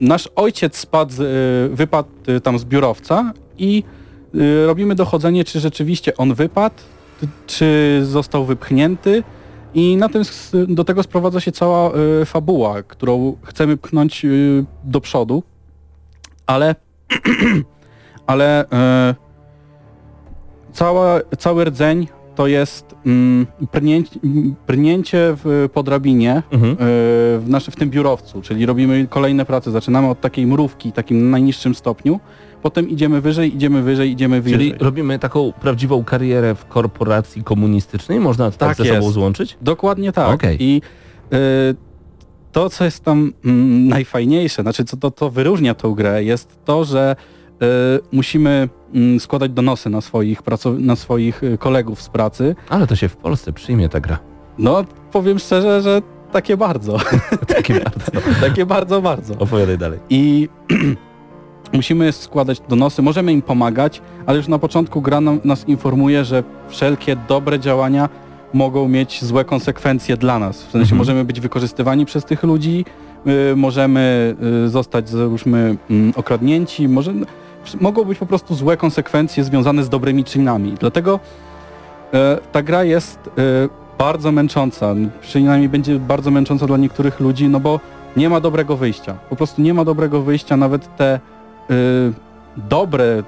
[0.00, 3.84] nasz ojciec spadł, y, wypadł y, tam z biurowca i
[4.34, 6.76] y, robimy dochodzenie, czy rzeczywiście on wypadł,
[7.46, 9.22] czy został wypchnięty.
[9.74, 10.22] I na tym
[10.68, 11.90] do tego sprowadza się cała
[12.24, 14.26] fabuła, którą chcemy pchnąć
[14.84, 15.42] do przodu,
[16.46, 16.74] ale
[18.26, 18.64] ale
[20.72, 22.06] cała, cały rdzeń
[22.40, 24.20] to jest mm, prnięcie,
[24.66, 26.72] prnięcie w, po drabinie Mhm.
[26.72, 26.76] y,
[27.40, 29.70] w, nasze, w tym biurowcu, czyli robimy kolejne prace.
[29.70, 32.20] Zaczynamy od takiej mrówki, takim najniższym stopniu,
[32.62, 34.58] potem idziemy wyżej, idziemy wyżej, idziemy wyżej.
[34.58, 38.20] Czyli robimy taką prawdziwą karierę w korporacji komunistycznej?
[38.20, 38.96] Można to tak, Tak ze jest.
[39.00, 39.56] sobą złączyć?
[39.62, 40.34] Dokładnie tak.
[40.34, 40.56] Okej.
[40.60, 40.82] I
[41.32, 41.36] y,
[42.52, 46.84] to, co jest tam mm, najfajniejsze, znaczy co to, to wyróżnia tą grę, jest to,
[46.84, 47.16] że
[48.12, 50.40] musimy mm, składać donosy na swoich,
[50.78, 52.56] na swoich y, kolegów z pracy.
[52.68, 54.18] Ale to się w Polsce przyjmie ta gra.
[54.58, 56.98] No, powiem szczerze, że takie bardzo.
[57.56, 58.10] Takie bardzo.
[58.46, 59.34] takie bardzo, bardzo.
[59.38, 59.98] Opowiadaj dalej.
[60.10, 60.48] I
[61.72, 66.44] musimy składać donosy, możemy im pomagać, ale już na początku gra nam, nas informuje, że
[66.68, 68.08] wszelkie dobre działania
[68.54, 70.56] mogą mieć złe konsekwencje dla nas.
[70.62, 70.98] W sensie Mhm.
[70.98, 72.84] możemy być wykorzystywani przez tych ludzi,
[73.52, 77.12] y, możemy y, zostać załóżmy mm, okradnięci, może,
[77.80, 80.74] mogą być po prostu złe konsekwencje związane z dobrymi czynami.
[80.80, 81.20] Dlatego
[82.12, 83.30] e, ta gra jest e,
[83.98, 87.80] bardzo męcząca, przynajmniej będzie bardzo męcząca dla niektórych ludzi, no bo
[88.16, 89.14] nie ma dobrego wyjścia.
[89.30, 91.20] Po prostu nie ma dobrego wyjścia, nawet te
[91.70, 92.12] y,
[92.56, 93.22] dobre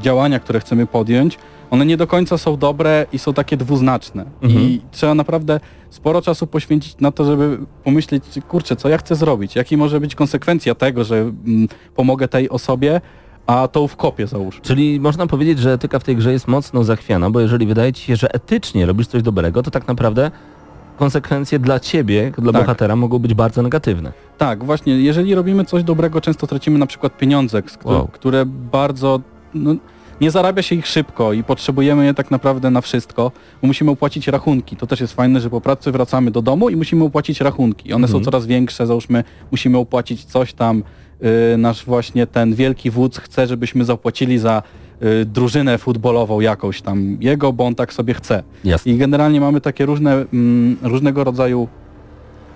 [0.00, 1.38] działania, które chcemy podjąć,
[1.70, 4.24] one nie do końca są dobre i są takie dwuznaczne.
[4.42, 4.64] Mhm.
[4.64, 9.56] I trzeba naprawdę sporo czasu poświęcić na to, żeby pomyśleć, kurczę, co ja chcę zrobić,
[9.56, 13.00] jaki może być konsekwencja tego, że mm, pomogę tej osobie,
[13.48, 14.60] a tą w kopie załóż.
[14.62, 18.02] Czyli można powiedzieć, że etyka w tej grze jest mocno zachwiana, bo jeżeli wydaje ci
[18.04, 20.30] się, że etycznie robisz coś dobrego, to tak naprawdę
[20.98, 22.62] konsekwencje dla ciebie, dla Tak.
[22.62, 24.12] bohatera mogą być bardzo negatywne.
[24.38, 28.08] Tak, właśnie, jeżeli robimy coś dobrego, często tracimy na przykład pieniądze, z któ- Wow.
[28.12, 29.20] które bardzo...
[29.54, 29.74] No,
[30.20, 33.32] nie zarabia się ich szybko i potrzebujemy je tak naprawdę na wszystko,
[33.62, 34.76] bo musimy opłacić rachunki.
[34.76, 37.92] To też jest fajne, że po pracy wracamy do domu i musimy opłacić rachunki.
[37.92, 38.18] One Mhm.
[38.20, 40.82] są coraz większe, załóżmy, musimy opłacić coś tam.
[41.20, 44.62] Yy, nasz właśnie ten wielki wódz chce, żebyśmy zapłacili za
[45.00, 48.42] yy, drużynę futbolową jakąś tam jego, bo on tak sobie chce.
[48.64, 48.92] Jasne.
[48.92, 51.68] I generalnie mamy takie różne, mm, różnego rodzaju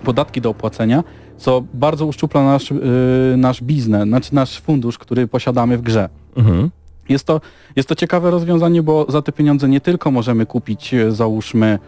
[0.03, 1.03] podatki do opłacenia,
[1.37, 6.09] co bardzo uszczupla nasz, yy, nasz biznes, znaczy nasz fundusz, który posiadamy w grze.
[6.35, 6.69] Mhm.
[7.09, 7.41] Jest to,
[7.75, 11.79] jest to ciekawe rozwiązanie, bo za te pieniądze nie tylko możemy kupić, załóżmy,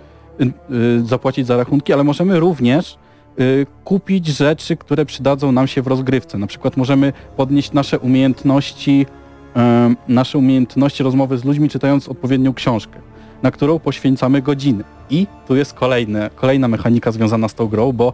[0.42, 2.98] y, y, zapłacić za rachunki, ale możemy również y,
[3.84, 6.38] kupić rzeczy, które przydadzą nam się w rozgrywce.
[6.38, 9.06] Na przykład możemy podnieść nasze umiejętności,
[10.08, 13.00] nasze umiejętności rozmowy z ludźmi, czytając odpowiednią książkę,
[13.44, 14.84] na którą poświęcamy godziny.
[15.10, 18.14] I tu jest kolejne, kolejna mechanika związana z tą grą, bo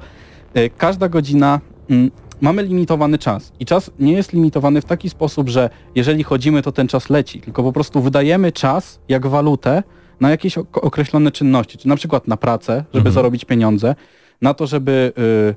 [0.58, 5.50] y, każda godzina mm, mamy limitowany czas i czas nie jest limitowany w taki sposób,
[5.50, 9.84] że jeżeli chodzimy, to ten czas leci, tylko po prostu wydajemy czas jak walutę
[10.20, 13.14] na jakieś ok- określone czynności, czy na przykład na pracę, żeby Mhm.
[13.14, 13.96] zarobić pieniądze,
[14.42, 15.14] na to, żeby
[15.52, 15.56] y,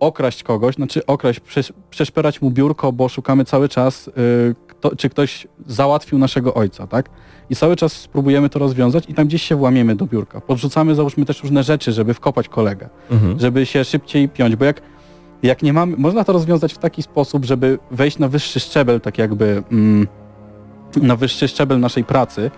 [0.00, 4.12] okraść kogoś, znaczy okraść, przesz, przeszperać mu biurko, bo szukamy cały czas, y,
[4.66, 7.10] kto, czy ktoś załatwił naszego ojca, tak?
[7.50, 10.40] I cały czas spróbujemy to rozwiązać i tam gdzieś się włamiemy do biurka.
[10.40, 13.40] Podrzucamy, załóżmy też różne rzeczy, żeby wkopać kolegę Mhm.
[13.40, 14.80] żeby się szybciej piąć, bo jak,
[15.42, 19.18] jak nie mamy, można to rozwiązać w taki sposób, żeby wejść na wyższy szczebel, tak
[19.18, 20.06] jakby mm,
[21.02, 22.50] na wyższy szczebel naszej pracy,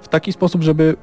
[0.00, 0.96] w taki sposób, żeby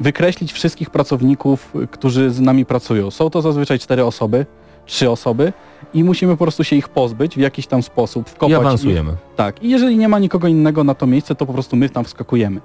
[0.00, 3.10] wykreślić wszystkich pracowników, którzy z nami pracują.
[3.10, 4.46] Są to zazwyczaj cztery osoby,
[4.86, 5.52] trzy osoby
[5.94, 8.58] i musimy po prostu się ich pozbyć w jakiś tam sposób, wkopać I ich.
[8.58, 9.12] awansujemy.
[9.36, 9.62] Tak.
[9.62, 12.60] I jeżeli nie ma nikogo innego na to miejsce, to po prostu my tam wskakujemy.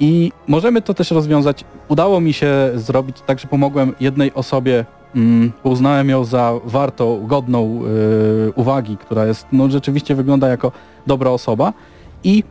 [0.00, 1.64] I możemy to też rozwiązać.
[1.88, 4.84] Udało mi się zrobić tak, że pomogłem jednej osobie,
[5.16, 7.80] mm, uznałem ją za wartą, godną
[8.48, 10.72] y, uwagi, która jest, no rzeczywiście wygląda jako
[11.06, 11.72] dobra osoba
[12.24, 12.44] i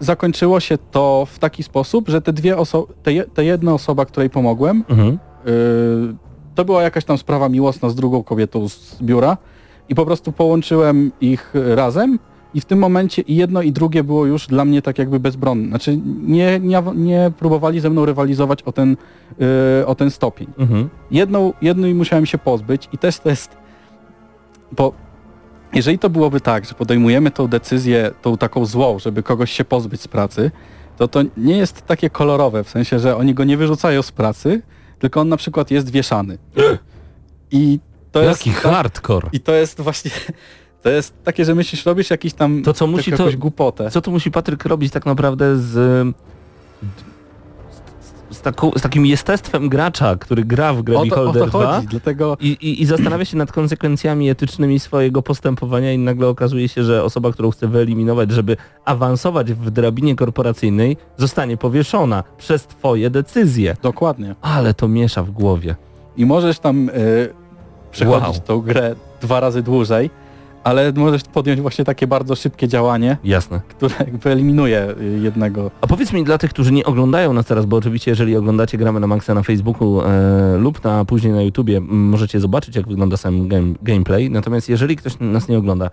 [0.00, 4.04] zakończyło się to w taki sposób, że te dwie osoby, te, je- te jedna osoba,
[4.04, 5.18] której pomogłem, Mhm.
[5.46, 6.14] Yy,
[6.54, 9.36] to była jakaś tam sprawa miłosna z drugą kobietą z biura
[9.88, 12.18] i po prostu połączyłem ich razem
[12.54, 15.68] i w tym momencie i jedno i drugie było już dla mnie tak jakby bezbronne.
[15.68, 18.96] Znaczy nie, nie, nie próbowali ze mną rywalizować o ten,
[19.78, 20.46] yy, o ten stopień.
[20.58, 20.88] Mhm.
[21.10, 23.56] Jedną, jednej musiałem się pozbyć i też to jest,
[24.72, 24.92] bo
[25.72, 30.00] jeżeli to byłoby tak, że podejmujemy tą decyzję, tą taką złą, żeby kogoś się pozbyć
[30.00, 30.50] z pracy,
[30.96, 34.62] to to nie jest takie kolorowe, w sensie, że oni go nie wyrzucają z pracy,
[34.98, 36.38] tylko on na przykład jest wieszany.
[37.50, 37.78] I
[38.12, 38.46] to jest...
[38.46, 39.28] Jaki hardcore.
[39.32, 40.10] I to jest właśnie...
[40.82, 42.62] To jest takie, że myślisz, robisz jakiś tam...
[42.62, 43.90] To, co musi, jakąś to- głupotę.
[43.90, 46.14] Co tu musi Patryk robić tak naprawdę z,
[48.40, 51.58] z, taką, z takim jestestwem gracza, który gra w grę O to, o Beholder to
[51.58, 52.36] 2 chodzi, dlatego...
[52.40, 57.04] i, i, i zastanawia się nad konsekwencjami etycznymi swojego postępowania i nagle okazuje się, że
[57.04, 63.76] osoba, którą chce wyeliminować, żeby awansować w drabinie korporacyjnej, zostanie powieszona przez twoje decyzje.
[63.82, 64.34] Dokładnie.
[64.42, 65.76] Ale to miesza w głowie.
[66.16, 66.92] i możesz tam y,
[67.90, 68.46] przechodzić Wow.
[68.46, 70.10] tą grę dwa razy dłużej,
[70.64, 73.60] ale możesz podjąć właśnie takie bardzo szybkie działanie, Jasne.
[73.68, 75.70] które jakby eliminuje y, jednego.
[75.80, 79.00] A powiedz mi dla tych, którzy nie oglądają nas teraz, bo oczywiście jeżeli oglądacie Gramy
[79.00, 83.48] na Maxa na Facebooku e, lub na później na YouTubie, możecie zobaczyć jak wygląda sam
[83.48, 84.30] game, gameplay.
[84.30, 85.90] Natomiast jeżeli ktoś nas nie ogląda,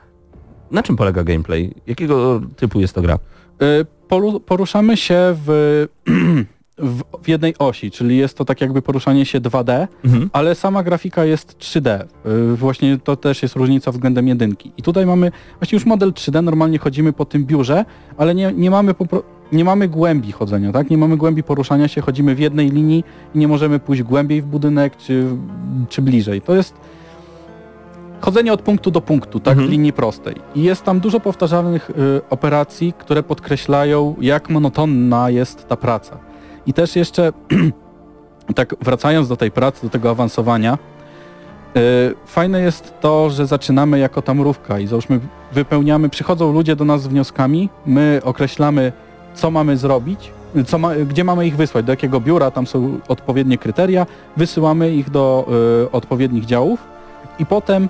[0.72, 1.74] na czym polega gameplay?
[1.88, 3.20] Jakiego typu jest to gra?
[3.62, 5.86] Y, polu- poruszamy się w,
[6.78, 10.30] w, w jednej osi, czyli jest to tak jakby poruszanie się 2D, Mhm.
[10.34, 12.04] ale sama grafika jest 3D.
[12.54, 14.72] Y, Właśnie to też jest różnica względem jedynki.
[14.78, 17.86] I tutaj mamy właśnie już model 3D, normalnie chodzimy po tym biurze,
[18.18, 18.96] ale nie, nie mamy
[19.52, 20.90] nie mamy głębi chodzenia, tak?
[20.90, 23.04] Nie mamy głębi poruszania się, chodzimy w jednej linii
[23.36, 25.26] i nie możemy pójść głębiej w budynek czy,
[25.90, 26.42] czy bliżej.
[26.42, 26.74] To jest
[28.22, 29.52] chodzenie od punktu do punktu, tak?
[29.52, 29.68] Mhm.
[29.68, 30.36] W linii prostej.
[30.56, 31.94] I jest tam dużo powtarzalnych y,
[32.30, 36.18] operacji, które podkreślają, jak monotonna jest ta praca.
[36.68, 37.34] I też jeszcze
[38.56, 40.78] tak wracając do tej pracy, do tego awansowania,
[41.76, 41.82] yy,
[42.26, 45.20] fajne jest to, że zaczynamy jako ta mrówka i załóżmy
[45.52, 48.92] wypełniamy, przychodzą ludzie do nas z wnioskami, my określamy,
[49.34, 50.32] co mamy zrobić,
[50.66, 54.06] co ma, gdzie mamy ich wysłać, do jakiego biura, tam są odpowiednie kryteria,
[54.38, 55.48] wysyłamy ich do
[55.82, 56.80] yy, odpowiednich działów
[57.40, 57.90] i potem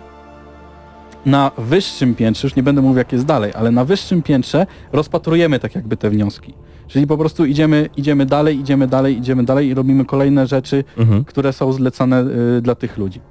[1.25, 5.59] na wyższym piętrze, już nie będę mówił jak jest dalej, ale na wyższym piętrze rozpatrujemy
[5.59, 6.53] tak jakby te wnioski.
[6.87, 11.23] Czyli po prostu idziemy, idziemy dalej, idziemy dalej, idziemy dalej i robimy kolejne rzeczy, Mhm.
[11.25, 12.21] które są zlecane
[12.57, 13.21] y, dla tych ludzi.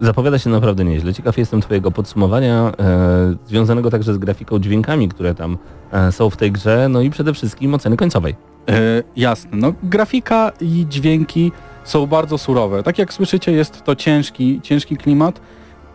[0.00, 1.14] Zapowiada się naprawdę nieźle.
[1.14, 5.58] Ciekaw jestem twojego podsumowania, e, związanego także z grafiką, dźwiękami, które tam
[5.92, 8.34] e, są w tej grze, no i przede wszystkim oceny końcowej.
[8.68, 11.52] E, jasne, no grafika i dźwięki
[11.84, 12.82] są bardzo surowe.
[12.82, 15.40] Tak jak słyszycie jest to ciężki, ciężki klimat,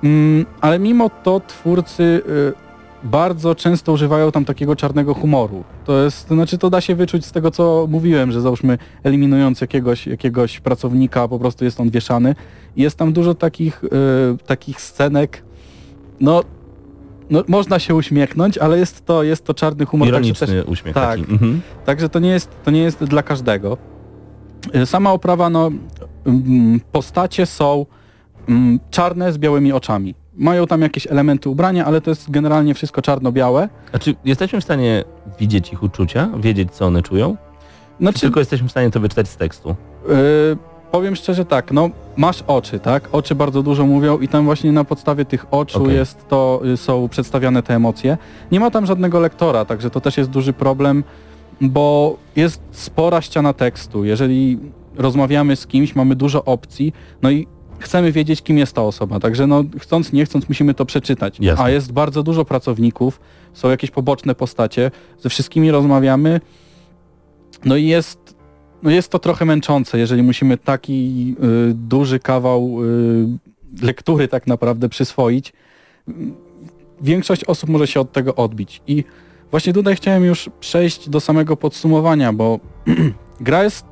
[0.04, 2.54] mm, ale mimo to twórcy y,
[3.04, 5.64] bardzo często używają tam takiego czarnego humoru.
[5.86, 9.62] To jest, to znaczy to da się wyczuć z tego co mówiłem, że załóżmy eliminując
[9.62, 12.36] jakiegoś, jakiegoś pracownika po prostu jest on wieszany.
[12.76, 13.90] Jest tam dużo takich, y,
[14.46, 15.44] takich scenek,
[16.20, 16.42] no,
[17.30, 20.08] no można się uśmiechnąć, ale jest to, jest to czarny humor.
[20.08, 21.20] także Ironiczny też- uśmiech tak.
[21.20, 21.32] taki.
[21.32, 21.62] Mhm.
[21.86, 23.78] Także to nie jest, to nie jest dla każdego.
[24.76, 25.72] Y, Sama oprawa, no,
[26.26, 27.86] mm, postacie są
[28.50, 30.16] mm, czarne z białymi oczami.
[30.36, 33.70] Mają tam jakieś elementy ubrania, ale to jest generalnie wszystko czarno-białe.
[33.94, 35.04] A czy jesteśmy w stanie
[35.40, 37.38] widzieć ich uczucia, wiedzieć co one czują?
[37.38, 39.70] Czy Znaczy, tylko jesteśmy w stanie to wyczytać z tekstu?
[39.70, 39.76] y,
[40.92, 43.10] powiem szczerze tak, no masz oczy, tak?
[43.12, 45.96] Oczy bardzo dużo mówią i tam właśnie na podstawie tych oczu Okej.
[45.96, 48.18] jest to, y, są przedstawiane te emocje.
[48.52, 51.04] Nie ma tam żadnego lektora, także to też jest duży problem,
[51.62, 54.06] bo jest spora ściana tekstu.
[54.06, 54.60] Jeżeli
[54.98, 57.48] rozmawiamy z kimś, mamy dużo opcji, no i
[57.82, 59.20] chcemy wiedzieć, kim jest ta osoba.
[59.20, 61.38] Także no, chcąc, nie chcąc, musimy to przeczytać.
[61.40, 61.66] Jasne.
[61.66, 63.20] A jest bardzo dużo pracowników,
[63.54, 66.42] są jakieś poboczne postacie, ze wszystkimi rozmawiamy.
[67.66, 68.36] No i jest,
[68.84, 71.36] no jest to trochę męczące, jeżeli musimy taki
[71.70, 75.54] y, duży kawał y, lektury tak naprawdę przyswoić.
[77.02, 78.82] Większość osób może się od tego odbić.
[78.88, 79.04] I
[79.52, 82.60] właśnie tutaj chciałem już przejść do samego podsumowania, bo
[83.42, 83.86] gra jest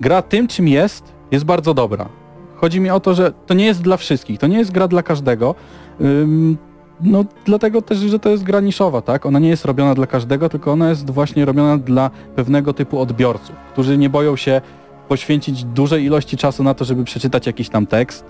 [0.00, 2.23] gra tym, czym jest, jest bardzo dobra.
[2.56, 5.02] Chodzi mi o to, że to nie jest dla wszystkich, to nie jest gra dla
[5.02, 5.54] każdego.
[6.00, 6.56] Ym,
[7.00, 9.26] no dlatego też, że to jest gra niszowa, tak?
[9.26, 13.56] Ona nie jest robiona dla każdego, tylko ona jest właśnie robiona dla pewnego typu odbiorców,
[13.72, 14.60] którzy nie boją się
[15.08, 18.24] poświęcić dużej ilości czasu na to, żeby przeczytać jakiś tam tekst.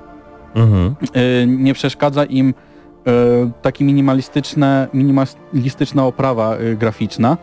[0.54, 0.94] Mhm.
[1.16, 2.52] Y, nie przeszkadza im y,
[3.62, 7.36] taki minimalistyczne, minimalistyczna oprawa y, graficzna.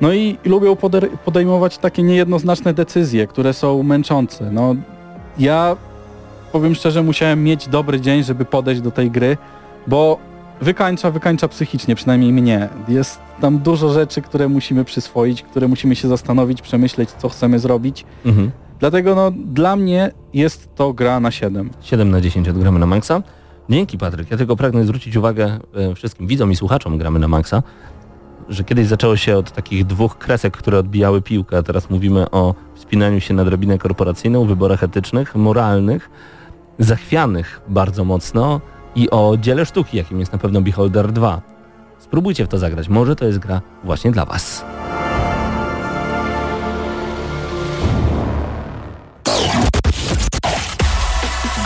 [0.00, 0.76] No i lubią
[1.24, 4.50] podejmować takie niejednoznaczne decyzje, które są męczące.
[4.52, 4.74] No,
[5.38, 5.76] ja
[6.52, 9.36] powiem szczerze, musiałem mieć dobry dzień, żeby podejść do tej gry,
[9.86, 10.18] bo
[10.60, 12.68] wykańcza, wykańcza psychicznie, przynajmniej mnie.
[12.88, 18.04] Jest tam dużo rzeczy, które musimy przyswoić, które musimy się zastanowić, przemyśleć, co chcemy zrobić.
[18.26, 18.50] Mhm.
[18.80, 21.70] Dlatego no, dla mnie jest to gra na 7.
[21.80, 23.22] 7 na 10 odgramy na maksa.
[23.70, 24.30] Dzięki Patryk.
[24.30, 27.62] Ja tylko pragnę zwrócić uwagę e, wszystkim widzom i słuchaczom gramy na maksa,
[28.48, 32.54] że kiedyś zaczęło się od takich dwóch kresek, które odbijały piłkę, a teraz mówimy o
[32.74, 36.10] wspinaniu się na drabinę korporacyjną, wyborach etycznych, moralnych,
[36.78, 38.60] zachwianych bardzo mocno
[38.94, 41.42] i o dziele sztuki, jakim jest na pewno Beholder 2.
[41.98, 42.88] Spróbujcie w to zagrać.
[42.88, 44.64] Może to jest gra właśnie dla Was.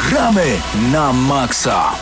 [0.08, 0.44] Gramy
[0.92, 1.92] na maksa.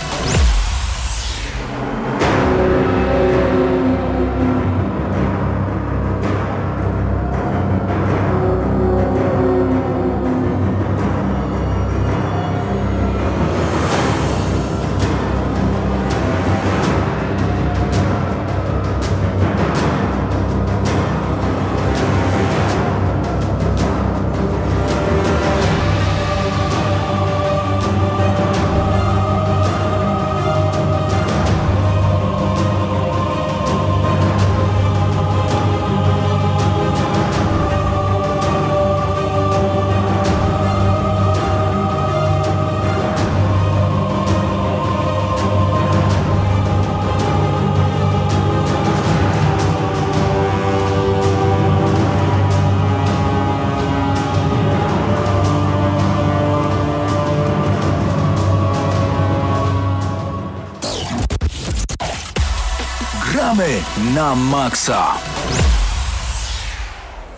[64.21, 65.17] Na maksa.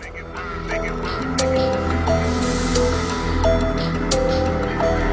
[0.03, 0.67] Make it worse.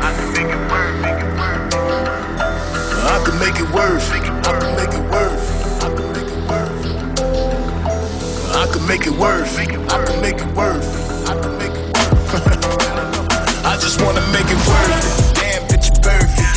[0.02, 0.10] I
[3.24, 4.10] can make it worse.
[4.10, 5.46] I can make it worse.
[5.80, 6.80] I can make it worse.
[8.58, 9.52] I can make it worse.
[9.58, 10.90] I can make it worse.
[13.70, 14.60] I just wanna make it.
[15.38, 16.50] Damn, bitch, perfect.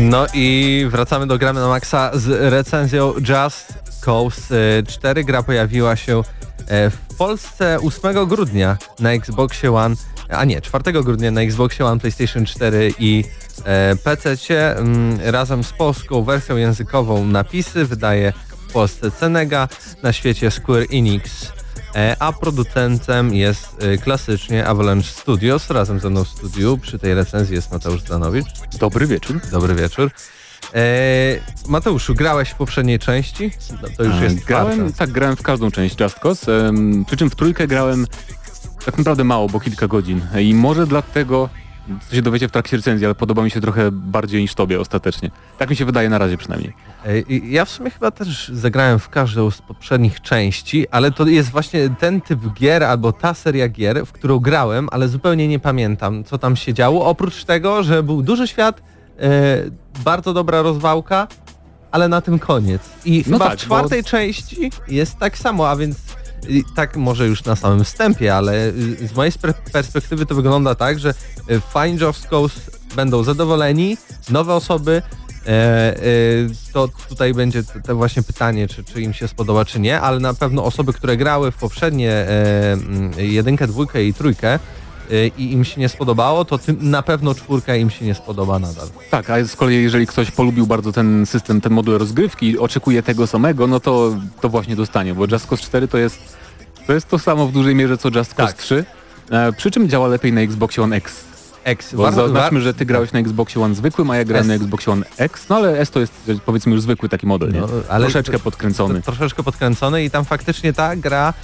[0.00, 3.63] No i wracamy do gramy na maksa z recenzją Just
[4.04, 5.24] Cause 4.
[5.24, 6.22] Gra pojawiła się
[6.66, 9.96] e, w Polsce 8 grudnia na Xboxie One,
[10.28, 13.24] a nie, 4 grudnia na Xboxie One, PlayStation 4 i
[13.64, 14.36] e, PC.
[14.76, 18.32] Mm, razem z polską wersją językową napisy wydaje
[18.68, 19.68] w Polsce Cenega,
[20.02, 21.52] na świecie Square Enix.
[21.94, 25.70] E, a producentem jest e, klasycznie Avalanche Studios.
[25.70, 28.46] Razem ze mną w studiu przy tej recenzji jest Mateusz Zdanowicz.
[28.78, 29.40] Dobry wieczór.
[29.50, 30.10] Dobry wieczór.
[30.74, 30.80] E,
[31.68, 33.50] Mateuszu, grałeś w poprzedniej części?
[33.82, 34.98] No, to już A, jest grałem, czwarta.
[34.98, 36.72] tak, grałem w każdą część Just Cause,
[37.06, 38.06] przy czym w trójkę grałem
[38.84, 41.48] tak naprawdę mało, bo kilka godzin i może dlatego,
[42.08, 45.30] co się dowiecie w trakcie recenzji, ale podoba mi się trochę bardziej niż tobie ostatecznie.
[45.58, 46.72] Tak mi się wydaje na razie przynajmniej.
[47.06, 51.50] E, ja w sumie chyba też zagrałem w każdą z poprzednich części, ale to jest
[51.50, 56.24] właśnie ten typ gier albo ta seria gier, w którą grałem, ale zupełnie nie pamiętam,
[56.24, 57.06] co tam się działo.
[57.06, 58.82] Oprócz tego, że był duży świat,
[60.04, 61.28] bardzo dobra rozwałka,
[61.90, 62.82] ale na tym koniec.
[63.04, 65.96] I No chyba tak, w czwartej części jest tak samo, a więc
[66.74, 69.32] tak może już na samym wstępie, ale y, z mojej
[69.72, 71.14] perspektywy to wygląda tak, że
[71.50, 72.60] y, fani Just Cause
[72.96, 73.96] będą zadowoleni,
[74.30, 75.02] nowe osoby,
[75.46, 76.02] e, e,
[76.72, 80.34] to tutaj będzie te właśnie pytanie, czy, czy im się spodoba, czy nie, ale na
[80.34, 82.76] pewno osoby, które grały w poprzednie e,
[83.16, 84.58] jedynkę, dwójkę i trójkę e,
[85.38, 88.88] i im się nie spodobało, to tym, na pewno czwórka im się nie spodoba nadal.
[89.10, 93.02] Tak, a z kolei jeżeli ktoś polubił bardzo ten system, ten moduł rozgrywki i oczekuje
[93.02, 96.18] tego samego, no to, to właśnie dostanie, bo Just Cause 4 to jest
[96.86, 98.62] to, jest to samo w dużej mierze co Just Cause Tak.
[98.62, 98.84] 3,
[99.30, 101.33] e, przy czym działa lepiej na Xboxie One X.
[101.64, 101.94] X.
[101.94, 104.48] Bo zaznaczmy, że ty grałeś na Xboxie One zwykłym, a ja grałem S.
[104.48, 106.12] na Xboxie One X, no ale S to jest
[106.46, 107.60] powiedzmy już zwykły taki model, nie?
[107.60, 109.02] No, ale- Troszeczkę podkręcony.
[109.02, 111.34] Troszeczkę podkręcony i tam faktycznie ta gra,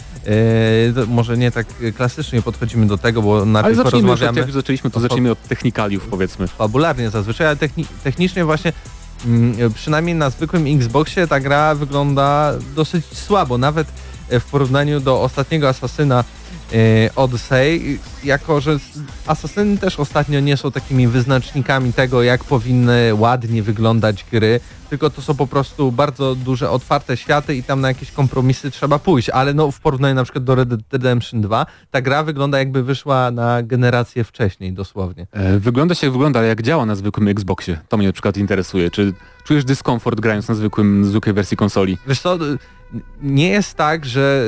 [0.94, 1.66] to może nie tak
[1.96, 5.00] klasycznie podchodzimy do tego, bo Ale najpierw zacznijmy już, od, porozmawiamy jak już zaczęliśmy, to
[5.00, 6.48] zacznijmy od technikaliów powiedzmy.
[6.48, 8.72] fabularnie zazwyczaj, ale techni technicznie właśnie
[9.26, 13.88] mm, przynajmniej na zwykłym Xboxie ta gra wygląda dosyć słabo, nawet
[14.30, 16.24] w porównaniu do ostatniego Asasyna
[17.16, 18.76] Odyssey, jako że
[19.26, 25.22] asasyny też ostatnio nie są takimi wyznacznikami tego, jak powinny ładnie wyglądać gry, tylko to
[25.22, 29.54] są po prostu bardzo duże, otwarte światy i tam na jakieś kompromisy trzeba pójść, ale
[29.54, 33.30] no w porównaniu na przykład do Red Dead Redemption 2, ta gra wygląda jakby wyszła
[33.30, 35.26] na generację wcześniej dosłownie.
[35.32, 37.78] E, Wygląda się jak wygląda, ale jak działa na zwykłym Xboxie.
[37.88, 38.90] To mnie na przykład interesuje.
[38.90, 39.12] Czy
[39.44, 41.98] czujesz dyskomfort grając na zwykłym, zwykłej wersji konsoli?
[42.06, 42.38] Wiesz co,
[43.22, 44.46] nie jest tak, że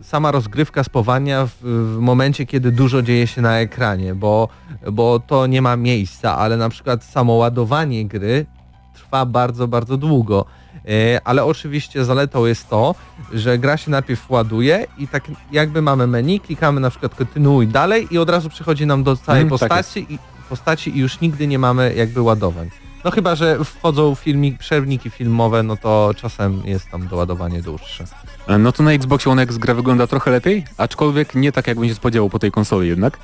[0.00, 1.62] y, sama rozgrywka spowalnia w,
[1.96, 4.48] w momencie, kiedy dużo dzieje się na ekranie, bo,
[4.92, 8.46] bo to nie ma miejsca, ale na przykład samo ładowanie gry
[8.94, 10.44] trwa bardzo, bardzo długo.
[10.88, 12.94] Y, Ale oczywiście zaletą jest to,
[13.32, 18.08] że gra się najpierw ładuje i tak jakby mamy menu, klikamy na przykład kontynuuj dalej
[18.10, 20.18] i od razu przychodzi nam do całej Mhm, tak postaci, i,
[20.48, 22.70] postaci i już nigdy nie mamy jakby ładowań.
[23.04, 28.04] No chyba, że wchodzą filmik, przerwniki filmowe, no to czasem jest tam doładowanie dłuższe.
[28.48, 31.88] E, No to na Xboxie One X gra wygląda trochę lepiej, aczkolwiek nie tak jakbym
[31.88, 33.18] się spodziewał po tej konsoli jednak,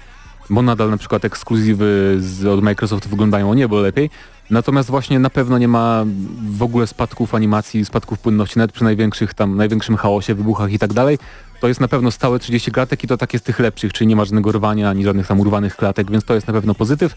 [0.51, 4.11] bo nadal na przykład ekskluzywy z, od Microsoftu wyglądają o niebo lepiej,
[4.51, 6.05] natomiast właśnie na pewno nie ma
[6.51, 10.93] w ogóle spadków animacji, spadków płynności, nawet przy największych tam, największym chaosie, wybuchach i tak
[10.93, 11.19] dalej.
[11.61, 14.17] To jest na pewno stałe 30 klatek i to takie z tych lepszych, czyli nie
[14.17, 17.15] ma żadnego rwania, ani żadnych tam urwanych klatek, więc to jest na pewno pozytyw.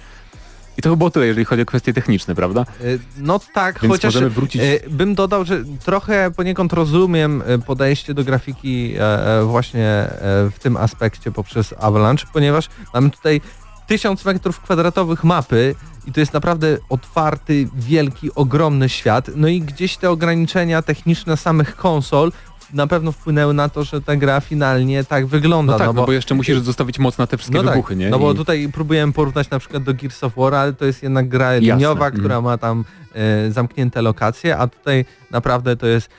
[0.79, 2.65] I to by było tyle, jeżeli chodzi o kwestie techniczne, prawda?
[2.81, 4.61] Y, No tak, Więc chociaż możemy wrócić...
[4.61, 10.09] y, bym dodał, że trochę poniekąd rozumiem y, podejście do grafiki e, e, właśnie e,
[10.51, 13.41] w tym aspekcie poprzez Avalanche, ponieważ mamy tutaj
[13.87, 15.75] 1000 metrów kwadratowych mapy
[16.07, 19.31] i to jest naprawdę otwarty, wielki, ogromny świat.
[19.35, 22.31] No i gdzieś te ograniczenia techniczne samych konsol
[22.73, 25.73] na pewno wpłynęły na to, że ta gra finalnie tak wygląda.
[25.73, 27.95] No tak, no bo, bo jeszcze musisz zostawić moc na te wszystkie no tak, wybuchy,
[27.95, 28.09] nie?
[28.09, 31.03] No bo I- tutaj próbujemy porównać na przykład do Gears of War, ale to jest
[31.03, 32.13] jednak gra liniowa, mhm.
[32.13, 36.09] która ma tam e, zamknięte lokacje, a tutaj naprawdę to jest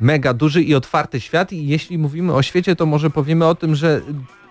[0.00, 3.74] mega duży i otwarty świat i jeśli mówimy o świecie, to może powiemy o tym,
[3.74, 4.00] że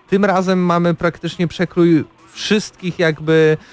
[0.08, 3.66] tym razem mamy praktycznie przekrój wszystkich jakby mm,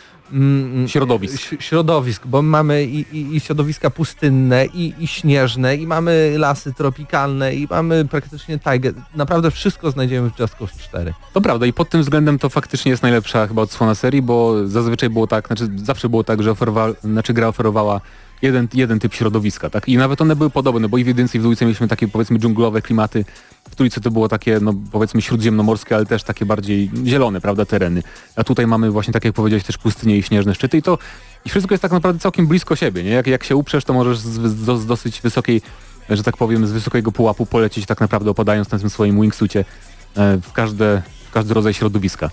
[0.87, 1.33] Środowisk.
[1.35, 6.73] ś- środowisk, bo mamy i, i, i środowiska pustynne, i, i śnieżne, i mamy lasy
[6.73, 8.93] tropikalne, i mamy praktycznie tajgę.
[9.15, 11.13] Naprawdę wszystko znajdziemy w Just Cause 4.
[11.33, 15.09] To prawda i pod tym względem to faktycznie jest najlepsza chyba odsłona serii, bo zazwyczaj
[15.09, 18.01] było tak, znaczy zawsze było tak, że oferowa, znaczy gra oferowała
[18.43, 19.89] jeden, jeden typ środowiska, tak?
[19.89, 22.39] I nawet one były podobne, bo i w jedynce i w dwójce mieliśmy takie powiedzmy
[22.39, 23.25] dżunglowe klimaty,
[23.69, 28.03] w trójce to było takie, no powiedzmy śródziemnomorskie, ale też takie bardziej zielone, prawda, tereny.
[28.35, 30.97] A tutaj mamy właśnie, tak jak powiedziałeś, też pustynie i śnieżne szczyty i to
[31.45, 33.09] i wszystko jest tak naprawdę całkiem blisko siebie, nie?
[33.09, 35.61] Jak, jak się uprzesz, to możesz z, z, z dosyć wysokiej,
[36.09, 39.65] że tak powiem, z wysokiego pułapu polecieć tak naprawdę opadając na tym swoim wingsucie
[40.15, 42.29] e, w każde, w każdy rodzaj środowiska.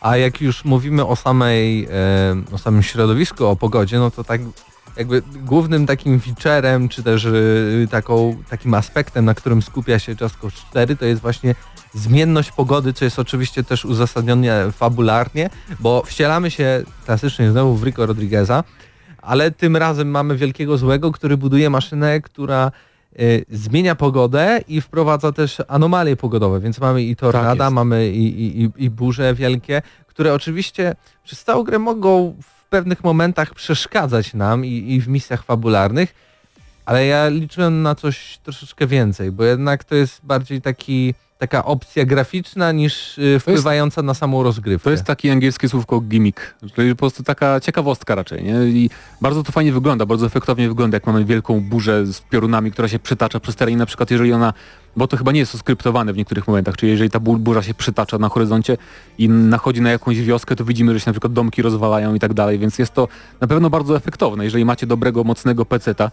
[0.00, 4.40] A jak już mówimy o samej, e, o samym środowisku, o pogodzie, no to tak
[4.96, 7.32] jakby głównym takim featurem, czy też e,
[7.90, 11.54] taką, takim aspektem, na którym skupia się Just Cause 4, to jest właśnie
[11.94, 18.06] zmienność pogody, co jest oczywiście też uzasadnione fabularnie, bo wcielamy się klasycznie znowu w Rico
[18.06, 18.64] Rodrigueza,
[19.22, 22.72] ale tym razem mamy wielkiego złego, który buduje maszynę, która
[23.12, 23.18] e,
[23.50, 27.74] zmienia pogodę i wprowadza też anomalie pogodowe, więc mamy i tornada, jest.
[27.74, 32.36] mamy i, i, i, i burze wielkie, które oczywiście przez całą grę mogą
[32.74, 36.14] pewnych momentach przeszkadzać nam i, i w misjach fabularnych,
[36.86, 42.04] ale ja liczyłem na coś troszeczkę więcej, bo jednak to jest bardziej taki, taka opcja
[42.04, 44.84] graficzna niż y, wpływająca na samą rozgrywkę.
[44.84, 48.64] To jest takie angielskie słówko gimmick, czyli po prostu taka ciekawostka raczej, nie?
[48.64, 52.88] I bardzo to fajnie wygląda, bardzo efektownie wygląda, jak mamy wielką burzę z piorunami, która
[52.88, 54.52] się przytacza przez teren i na przykład jeżeli ona,
[54.96, 57.62] bo to chyba nie jest to skryptowane w niektórych momentach, czyli jeżeli ta bu- burza
[57.62, 58.76] się przytacza na horyzoncie
[59.18, 62.34] i nachodzi na jakąś wioskę, to widzimy, że się na przykład domki rozwalają i tak
[62.34, 63.08] dalej, więc jest to
[63.40, 64.44] na pewno bardzo efektowne.
[64.44, 66.10] Jeżeli macie dobrego, mocnego peceta,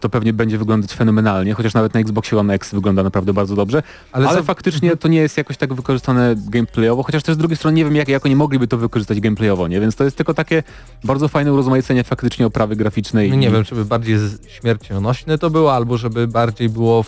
[0.00, 3.82] to pewnie będzie wyglądać fenomenalnie, chociaż nawet na Xboxie One X wygląda naprawdę bardzo dobrze,
[4.12, 7.56] ale, Ale za- faktycznie to nie jest jakoś tak wykorzystane gameplayowo, chociaż też z drugiej
[7.56, 9.80] strony nie wiem jak, jak oni mogliby to wykorzystać gameplayowo, nie?
[9.80, 10.62] Więc to jest tylko takie
[11.04, 13.30] bardzo fajne urozmaicenie faktycznie oprawy graficznej.
[13.30, 14.18] No nie wiem, żeby bardziej
[14.48, 17.04] śmiercionośne to było, albo żeby bardziej było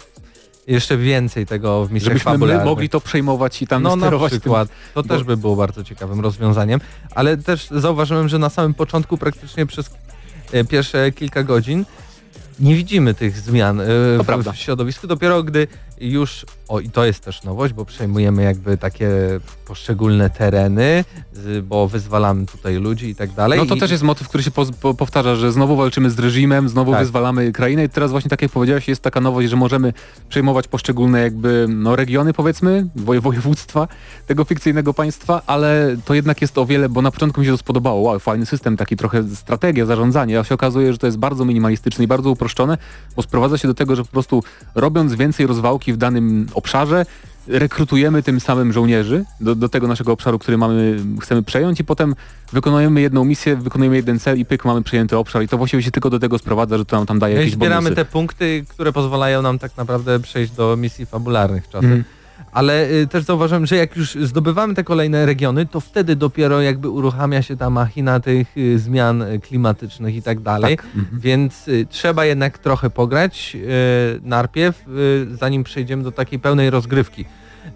[0.66, 2.66] jeszcze więcej tego w misjach Żebyśmy my fabularnych.
[2.66, 4.68] mogli to przejmować i tam no na sterować przykład.
[4.94, 6.80] To bo- też by było bardzo ciekawym rozwiązaniem,
[7.14, 9.90] ale też zauważyłem, że na samym początku praktycznie przez
[10.52, 11.84] e, pierwsze kilka godzin
[12.60, 13.84] nie widzimy tych zmian e,
[14.18, 15.68] w, w środowisku, dopiero gdy
[16.00, 19.10] już, o i to jest też nowość, bo przejmujemy jakby takie
[19.66, 21.04] poszczególne tereny,
[21.62, 23.58] bo wyzwalamy tutaj ludzi i tak dalej.
[23.58, 26.18] No to I- też jest motyw, który się poz- po, powtarza, że znowu walczymy z
[26.18, 27.00] reżimem, znowu Tak.
[27.00, 29.92] wyzwalamy krainę i teraz właśnie tak jak powiedziałeś, jest taka nowość, że możemy
[30.28, 33.88] przejmować poszczególne jakby no, regiony powiedzmy, woje, województwa
[34.26, 37.58] tego fikcyjnego państwa, ale to jednak jest o wiele, bo na początku mi się to
[37.58, 41.44] spodobało, wow, fajny system, taki trochę strategia, zarządzanie, a się okazuje, że to jest bardzo
[41.44, 42.78] minimalistyczne i bardzo uproszczone,
[43.16, 44.42] bo sprowadza się do tego, że po prostu
[44.74, 47.06] robiąc więcej rozwałki w danym obszarze,
[47.48, 52.14] rekrutujemy tym samym żołnierzy do, do tego naszego obszaru, który mamy, chcemy przejąć i potem
[52.52, 55.90] wykonujemy jedną misję, wykonujemy jeden cel i pyk, mamy przejęty obszar i to właściwie się
[55.90, 57.96] tylko do tego sprowadza, że to nam tam daje No i jakieś zbieramy bonusy.
[57.96, 61.84] te punkty, które pozwalają nam tak naprawdę przejść do misji fabularnych czasem.
[61.84, 62.04] Mhm.
[62.52, 66.88] Ale y, też zauważyłem, że jak już zdobywamy te kolejne regiony, to wtedy dopiero jakby
[66.88, 70.72] uruchamia się ta machina tych y, zmian y, klimatycznych i tak dalej.
[70.72, 71.20] Mhm.
[71.20, 73.56] Więc trzeba jednak trochę pograć
[74.22, 74.84] najpierw,
[75.30, 77.24] zanim przejdziemy do takiej pełnej rozgrywki.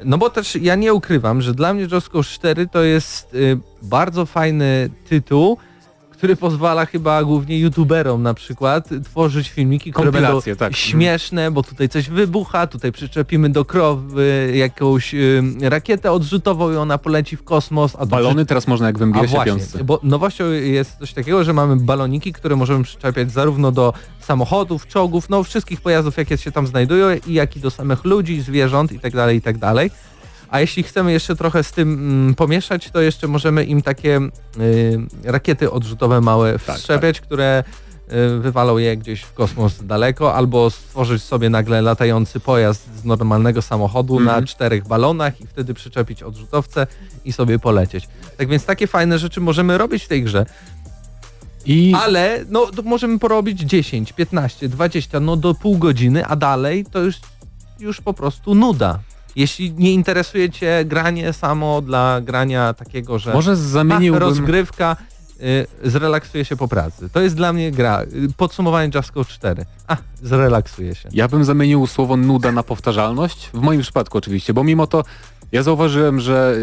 [0.05, 3.37] No bo też ja nie ukrywam, że dla mnie Cause 4 to jest
[3.83, 5.59] bardzo fajny tytuł,
[6.17, 10.77] który pozwala chyba głównie youtuberom na przykład tworzyć filmiki, które będą tak.
[10.77, 16.99] śmieszne, bo tutaj coś wybucha, tutaj przyczepimy do krowy jakąś y, rakietę odrzutową i ona
[16.99, 19.85] poleci w kosmos, a Balony teraz można jak w właśnie, piątce.
[19.85, 25.31] bo nowością jest coś takiego, że mamy baloniki, które możemy przyczepiać zarówno do samochodów, czołgów,
[25.31, 29.01] no wszystkich pojazdów, jakie się tam znajdują, i jak i do samych ludzi, zwierząt i
[29.01, 29.15] tak
[30.55, 30.59] tak.
[30.59, 34.21] A jeśli chcemy jeszcze trochę z tym mm, pomieszać, to jeszcze możemy im takie
[34.61, 37.65] y, rakiety odrzutowe małe Tak, wszczepiać, które
[38.37, 43.63] y, wywalą je gdzieś w kosmos daleko, albo stworzyć sobie nagle latający pojazd z normalnego
[43.63, 44.41] samochodu Mhm.
[44.41, 46.87] na czterech balonach i wtedy przyczepić odrzutowce
[47.25, 48.09] i sobie polecieć.
[48.37, 50.47] Tak więc takie fajne rzeczy możemy robić w tej grze,
[51.67, 56.99] I ale no możemy porobić 10, 15, 20, no do pół godziny, a dalej to
[56.99, 57.17] już,
[57.81, 58.99] już po prostu nuda.
[59.37, 64.23] Jeśli nie interesuje Cię granie samo dla grania takiego, że może zamieniłbym...
[64.23, 64.97] rozgrywka
[65.41, 67.09] y, zrelaksuje się po pracy.
[67.13, 68.03] To jest dla mnie gra.
[68.03, 69.65] Y, Podsumowanie Just Cause 4.
[69.87, 71.09] A, zrelaksuje się.
[71.13, 75.05] Ja bym zamienił słowo nuda na powtarzalność, w moim przypadku oczywiście, bo mimo to
[75.53, 76.55] ja zauważyłem, że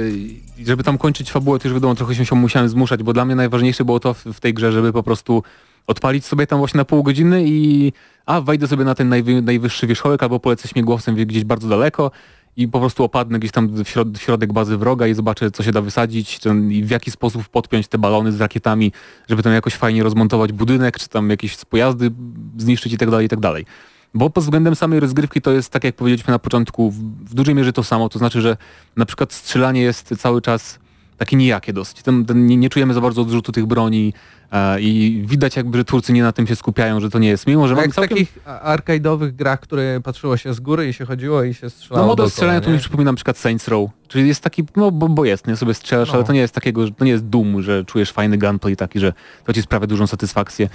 [0.59, 3.25] y, żeby tam kończyć fabułę, to już wiadomo, trochę się, się musiałem zmuszać, bo dla
[3.25, 5.43] mnie najważniejsze było to w, w tej grze, żeby po prostu
[5.87, 7.93] odpalić sobie tam właśnie na pół godziny i
[8.25, 12.11] a wejdę sobie na ten najwy, najwyższy wierzchołek albo polecę śmigłowcem gdzieś bardzo daleko
[12.57, 15.63] i po prostu opadnę gdzieś tam w, środ, w środek bazy wroga i zobaczę, co
[15.63, 18.91] się da wysadzić ten, i w jaki sposób podpiąć te balony z rakietami,
[19.29, 22.11] żeby tam jakoś fajnie rozmontować budynek, czy tam jakieś pojazdy
[22.57, 23.65] zniszczyć i tak dalej, i tak dalej.
[24.13, 26.97] Bo pod względem samej rozgrywki to jest, tak jak powiedzieliśmy na początku, w,
[27.29, 28.57] w dużej mierze to samo, to znaczy, że
[28.95, 30.79] na przykład strzelanie jest cały czas
[31.21, 32.01] takie nijakie dosyć.
[32.01, 34.13] Ten, ten, nie, nie czujemy za bardzo odrzutu tych broni
[34.51, 37.47] e, i widać jakby, że twórcy nie na tym się skupiają, że to nie jest.
[37.47, 38.17] Mimo, że mamy Jak w całkiem...
[38.17, 42.11] takich arcade'owych grach, które patrzyło się z góry i się chodziło i się strzelało No
[42.11, 45.25] model strzelania to mi przypomina na przykład Saints Row, czyli jest taki, no bo, bo
[45.25, 46.13] jest, nie sobie strzelasz, No.
[46.15, 48.99] ale to nie jest takiego, że to nie jest Doom, że czujesz fajny gunplay taki,
[48.99, 49.13] że
[49.45, 50.69] to ci sprawia dużą satysfakcję.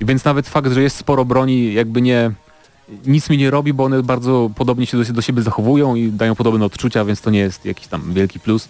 [0.00, 2.30] I więc nawet fakt, że jest sporo broni jakby nie,
[3.06, 6.34] nic mi nie robi, bo one bardzo podobnie się do, do siebie zachowują i dają
[6.34, 8.68] podobne odczucia, więc to nie jest jakiś tam wielki plus.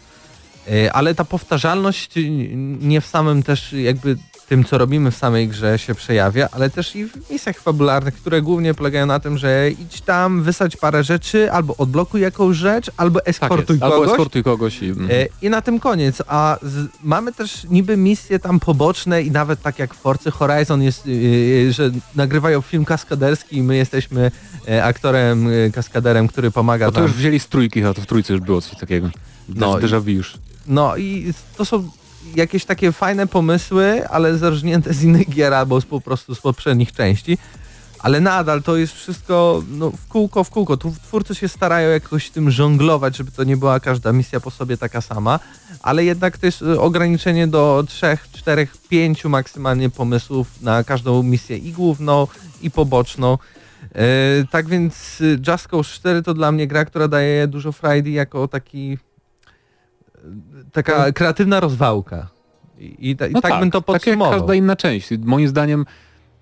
[0.70, 2.14] Y, Ale ta powtarzalność
[2.80, 4.16] nie w samym też jakby
[4.50, 8.42] tym, co robimy w samej grze się przejawia, ale też i w misjach fabularnych, które
[8.42, 13.20] głównie polegają na tym, że idź tam, wysadź parę rzeczy, albo odblokuj jakąś rzecz, albo
[13.20, 13.78] Tak eskortuj.
[13.80, 14.10] Albo kogoś.
[14.10, 14.90] eskortuj kogoś i...
[14.90, 14.94] E,
[15.42, 19.78] I na tym koniec, a z, mamy też niby misje tam poboczne i nawet tak
[19.78, 24.30] jak w Forcy Horizon jest, yy, że nagrywają film kaskaderski i my jesteśmy
[24.68, 28.06] e, aktorem, e, kaskaderem, który pomaga No to już wzięli z trójki, a to w
[28.06, 29.10] trójce już było coś takiego.
[29.48, 30.49] No déjà vu już.
[30.66, 31.90] No i to są
[32.36, 36.92] jakieś takie fajne pomysły, ale zerżnięte z innych gier albo z, po prostu z poprzednich
[36.92, 37.38] części.
[37.98, 40.76] Ale nadal to jest wszystko no, w kółko, w kółko.
[40.76, 44.76] Tu twórcy się starają jakoś tym żonglować, żeby to nie była każda misja po sobie
[44.76, 45.40] taka sama,
[45.82, 51.56] ale jednak to jest y, ograniczenie do trzech, czterech, pięciu maksymalnie pomysłów na każdą misję
[51.56, 52.26] i główną,
[52.62, 53.38] i poboczną.
[53.94, 54.06] E,
[54.50, 58.48] tak więc y, Just Cause 4 to dla mnie gra, która daje dużo frajdy jako
[58.48, 58.98] taki
[60.72, 62.28] taka kreatywna rozwałka.
[62.78, 64.38] I, i, ta, i No tak, bym to Tak jak podsumował.
[64.38, 65.08] każda inna część.
[65.24, 65.86] Moim zdaniem,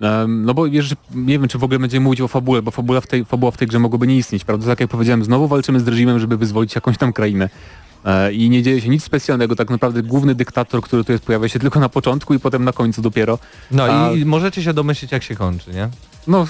[0.00, 3.00] em, no bo wiesz, nie wiem, czy w ogóle będziemy mówić o fabule, bo fabula
[3.00, 4.66] w tej, fabuła w tej grze mogłoby nie istnieć, prawda?
[4.66, 7.48] Tak jak powiedziałem, znowu walczymy z reżimem, żeby wyzwolić jakąś tam krainę.
[8.04, 11.48] E, I nie dzieje się nic specjalnego, tak naprawdę główny dyktator, który tu jest, pojawia
[11.48, 13.38] się tylko na początku i potem na końcu dopiero.
[13.70, 15.88] No A- i możecie się domyślić jak się kończy, nie?
[16.28, 16.46] No,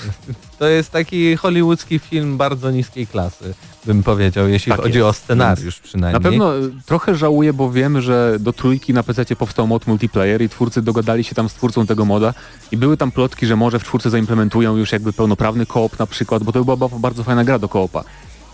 [0.59, 3.55] To jest taki hollywoodzki film bardzo niskiej klasy,
[3.87, 5.09] bym powiedział, jeśli Tak chodzi jest.
[5.09, 6.23] o scenariusz przynajmniej.
[6.23, 10.43] na pewno e, trochę żałuję, bo wiem, że do trójki na PC powstał mod multiplayer
[10.43, 12.35] i twórcy dogadali się tam z twórcą tego moda
[12.73, 16.43] i były tam plotki, że może w czwórce zaimplementują już jakby pełnoprawny koop na przykład,
[16.45, 18.05] bo to była ba- bardzo fajna gra do koopa.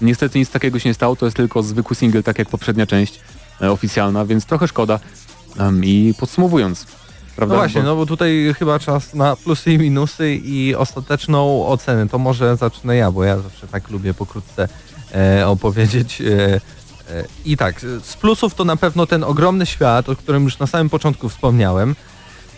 [0.00, 3.20] Niestety nic takiego się nie stało, to jest tylko zwykły single, tak jak poprzednia część
[3.62, 5.00] e, oficjalna, więc trochę szkoda.
[5.82, 6.86] I podsumowując,
[7.36, 7.54] prawda?
[7.54, 12.08] No właśnie, bo- no bo tutaj chyba czas na plusy i minusy i ostateczną ocenę.
[12.08, 14.68] To może zacznę ja, bo ja zawsze tak lubię pokrótce
[15.14, 16.20] e, opowiedzieć.
[16.20, 16.60] E, e,
[17.44, 20.90] I tak, z plusów to na pewno ten ogromny świat, o którym już na samym
[20.90, 21.94] początku wspomniałem.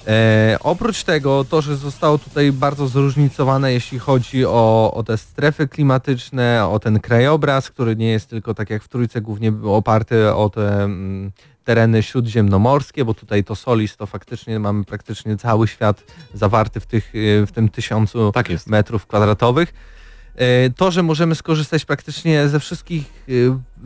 [0.06, 5.68] E, oprócz tego, to, że zostało tutaj bardzo zróżnicowane, jeśli chodzi o, o te strefy
[5.68, 10.50] klimatyczne, o ten krajobraz, który nie jest tylko tak jak w Trójce głównie oparty o
[10.50, 11.32] te mm,
[11.66, 16.04] tereny śródziemnomorskie, bo tutaj to Solis to faktycznie mamy praktycznie cały świat
[16.34, 19.74] zawarty w, tych, e, w tym tysiącu Tak metrów kwadratowych.
[20.36, 23.32] E, To, że możemy skorzystać praktycznie ze wszystkich e,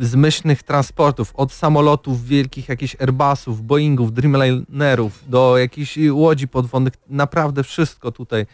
[0.04, 8.12] zmyślnych transportów, od samolotów wielkich, jakichś Airbusów, Boeingów, Dreamlinerów, do jakichś łodzi podwodnych, naprawdę wszystko
[8.12, 8.46] tutaj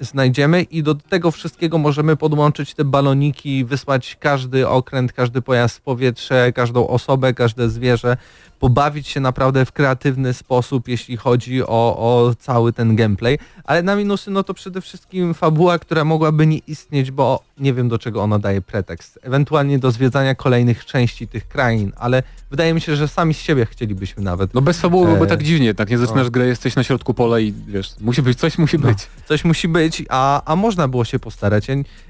[0.00, 5.80] znajdziemy i do tego wszystkiego możemy podłączyć te baloniki, wysłać każdy okręt, każdy pojazd w
[5.80, 8.16] powietrze, każdą osobę, każde zwierzę,
[8.62, 13.38] pobawić się naprawdę w kreatywny sposób, jeśli chodzi o, o cały ten gameplay.
[13.64, 17.88] Ale na minusy, no to przede wszystkim fabuła, która mogłaby nie istnieć, bo nie wiem
[17.88, 19.18] do czego ona daje pretekst.
[19.22, 23.66] Ewentualnie do zwiedzania kolejnych części tych krain, ale wydaje mi się, że sami z siebie
[23.66, 24.54] chcielibyśmy nawet.
[24.54, 26.30] No bez fabuły byłoby E, tak dziwnie, tak nie zaczynasz no.
[26.30, 28.98] grę, jesteś na środku pola i wiesz, musi być, coś musi być.
[29.28, 31.66] Coś musi być, a, a można było się postarać,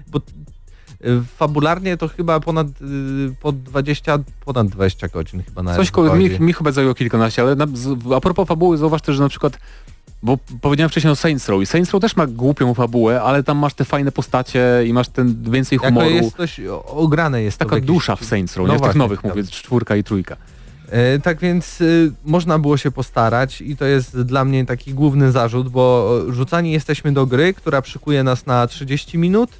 [0.06, 0.20] bo
[1.36, 6.30] fabularnie to chyba ponad y, po 20, ponad 20 godzin chyba nawet Coś koło, mi,
[6.40, 7.66] mi chyba zajęło kilkanaście, ale na,
[8.16, 9.58] a propos fabuły zauważ też, że na przykład
[10.24, 13.58] bo powiedziałem wcześniej o Saints Row i Saints Row też ma głupią fabułę, ale tam
[13.58, 16.10] masz te fajne postacie i masz ten więcej Jako humoru.
[16.10, 18.86] jest dość o- ograne jest Taka jakiś- dusza w Saints Row, No nie w tych
[18.86, 20.36] właśnie, nowych mówię, czwórka i trójka.
[20.90, 25.32] E, Tak więc y, można było się postarać i to jest dla mnie taki główny
[25.32, 29.50] zarzut, bo rzucani jesteśmy do gry, która szykuje nas na 30 minut,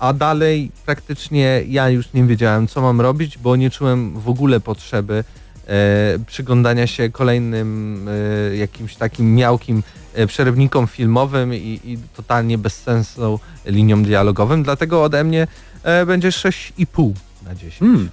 [0.00, 4.60] a dalej praktycznie ja już nie wiedziałem co mam robić, bo nie czułem w ogóle
[4.60, 5.24] potrzeby
[5.66, 9.82] e, przyglądania się kolejnym e, jakimś takim miałkim
[10.14, 15.46] e, przerywnikom filmowym i, i totalnie bezsensowną linią dialogowym, dlatego ode mnie
[15.82, 17.12] e, będzie 6,5
[17.44, 17.78] na 10.
[17.78, 18.10] Hmm.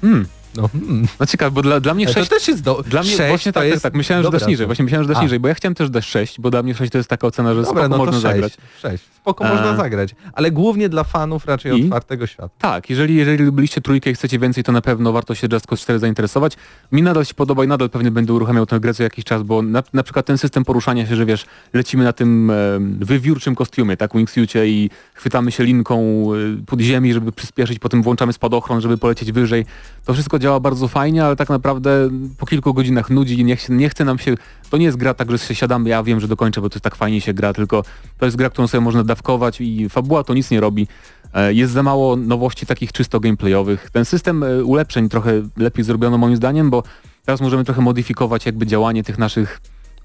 [0.00, 0.26] Hmm.
[0.56, 1.06] No, hmm.
[1.20, 2.82] No ciekawe, bo dla, dla mnie To 6 też jest do...
[2.86, 3.94] Dla mnie właśnie to tak, jest tak.
[3.94, 4.66] Myślałem, że dasz niżej.
[4.66, 6.92] Właśnie myślałem, że dasz niżej, bo ja chciałem też dać 6, bo dla mnie 6
[6.92, 8.56] to jest taka ocena, że Dobra, spoko no to można 6, zagrać.
[8.82, 9.04] 6.
[9.16, 9.54] Spoko A.
[9.54, 11.84] można zagrać, ale głównie dla fanów raczej I?
[11.84, 12.54] otwartego świata.
[12.58, 15.82] Tak, jeżeli, jeżeli lubiliście trójkę i chcecie więcej, to na pewno warto się Just Cause
[15.82, 16.56] 4 zainteresować.
[16.92, 19.62] Mi nadal się podoba i nadal pewnie będę uruchamiał tę grę co jakiś czas, bo
[19.62, 22.54] na, na przykład ten system poruszania się, że wiesz, lecimy na tym e,
[23.00, 28.32] wywiórczym kostiumie, tak, wingsuicie i chwytamy się linką e, pod ziemi, żeby przyspieszyć, potem włączamy
[28.32, 29.66] spadochron, żeby polecieć wyżej.
[30.04, 33.88] To wszystko działa bardzo fajnie, ale tak naprawdę po kilku godzinach nudzi i nie, nie
[33.88, 34.34] chce nam się...
[34.70, 36.84] To nie jest gra tak, że się siadamy, ja wiem, że dokończę, bo to jest
[36.84, 37.84] tak fajnie się gra, tylko
[38.18, 40.86] to jest gra, którą sobie można dawkować i fabuła to nic nie robi.
[41.34, 43.90] E, Jest za mało nowości takich czysto gameplayowych.
[43.90, 46.82] Ten system e, ulepszeń trochę lepiej zrobiono moim zdaniem, bo
[47.24, 49.60] teraz możemy trochę modyfikować jakby działanie tych naszych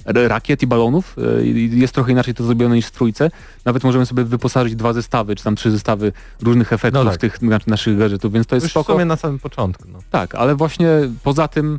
[0.06, 1.16] rakiet i balonów.
[1.40, 1.46] E,
[1.78, 3.32] Jest trochę inaczej to zrobione niż w trójce.
[3.66, 7.20] Nawet możemy sobie wyposażyć dwa zestawy, czy tam trzy zestawy różnych efektów No tak.
[7.20, 8.94] tych naszych gadżetów, więc to jest Już w spoko.
[8.94, 9.84] sumie na samym początku.
[9.94, 10.00] No.
[10.12, 10.88] Tak, ale właśnie
[11.24, 11.78] poza tym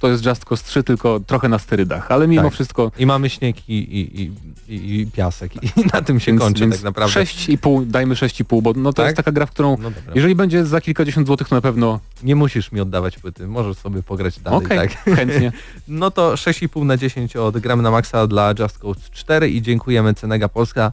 [0.00, 2.52] to jest Just Cause 3, tylko trochę na sterydach, ale mimo Tak.
[2.52, 6.82] wszystko I mamy śnieg i, i, i, i, piasek i na tym się kończy tak
[6.82, 7.20] naprawdę.
[7.20, 9.06] 6,5, dajmy 6,5, bo no to Tak?
[9.06, 12.36] jest taka gra, w którą No jeżeli będzie za kilkadziesiąt złotych, to na pewno Nie
[12.36, 14.58] musisz mi oddawać płyty, możesz sobie pograć dalej.
[14.66, 15.04] okej, Tak.
[15.16, 15.52] chętnie.
[15.88, 20.14] No to 6,5 na 10 od Gramy na Maxa dla Just Cause 4 i dziękujemy
[20.14, 20.92] Cenega Polska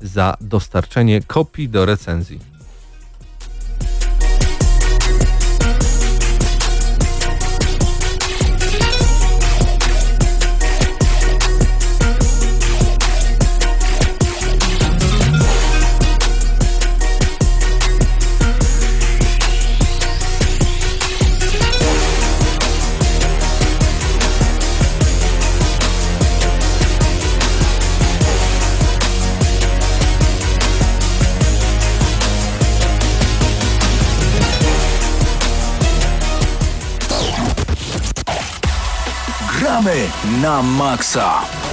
[0.00, 2.38] za dostarczenie kopii do recenzji.
[39.84, 40.08] Gramy
[40.40, 41.63] na maksa.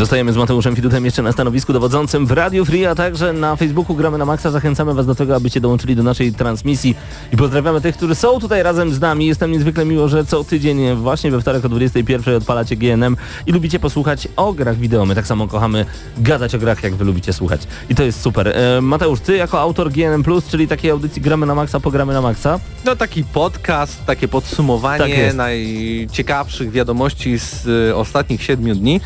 [0.00, 3.96] Zostajemy z Mateuszem Fidutem jeszcze na stanowisku dowodzącym w Radio Free, a także na Facebooku
[3.96, 4.50] Gramy na Maxa.
[4.50, 6.94] Zachęcamy Was do tego, abyście dołączyli do naszej transmisji
[7.32, 9.26] i pozdrawiamy tych, którzy są tutaj razem z nami.
[9.26, 13.78] Jestem niezwykle miło, że co tydzień właśnie we wtorek o 21 odpalacie GNM i lubicie
[13.78, 15.06] posłuchać o grach wideo.
[15.06, 15.86] My tak samo kochamy
[16.18, 17.62] gadać o grach, jak Wy lubicie słuchać.
[17.90, 18.48] I to jest super.
[18.48, 22.60] E, Mateusz, Ty jako autor GNM+, czyli takiej audycji Gramy na Maxa, pogramy na Maxa.
[22.84, 25.36] No taki podcast, takie Tak podsumowanie jest.
[25.36, 29.00] najciekawszych wiadomości z y, ostatnich siedmiu dni.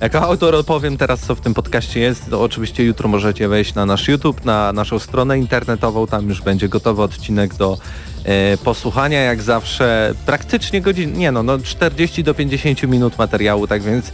[0.00, 2.30] Jako autor opowiem teraz, co w tym podcaście jest.
[2.30, 6.06] To oczywiście jutro możecie wejść na nasz YouTube, na naszą stronę internetową.
[6.06, 7.78] Tam już będzie gotowy odcinek do
[8.24, 9.20] e, posłuchania.
[9.20, 14.12] Jak zawsze praktycznie godzin, nie no, no 40 do 50 minut materiału, tak więc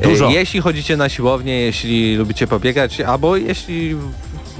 [0.00, 0.30] e, Dużo.
[0.30, 3.96] jeśli chodzicie na siłownię, jeśli lubicie pobiegać, albo jeśli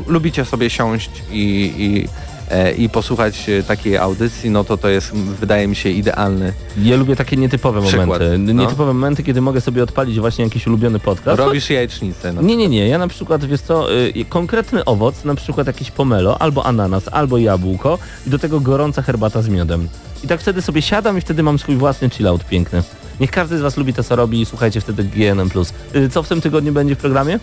[0.06, 2.35] lubicie sobie siąść i, i e,
[2.78, 6.52] i posłuchać e, takiej audycji, no to to jest, wydaje mi się, idealny.
[6.82, 8.38] Ja lubię takie nietypowe Przykład, momenty.
[8.54, 8.62] no.
[8.62, 11.38] Nietypowe momenty, kiedy mogę sobie odpalić właśnie jakiś ulubiony podcast.
[11.38, 12.32] Robisz jajecznicę.
[12.32, 12.42] No.
[12.42, 12.88] Nie, nie, nie.
[12.88, 17.38] Ja na przykład, wiesz co, y, konkretny owoc, na przykład jakiś pomelo, albo ananas, albo
[17.38, 19.88] jabłko i do tego gorąca herbata z miodem.
[20.24, 22.82] I tak wtedy sobie siadam i wtedy mam swój własny chillout piękny.
[23.20, 25.50] Niech każdy z Was lubi to, co robi i słuchajcie wtedy GNM+.
[25.94, 27.38] Y, Co w tym tygodniu będzie w programie?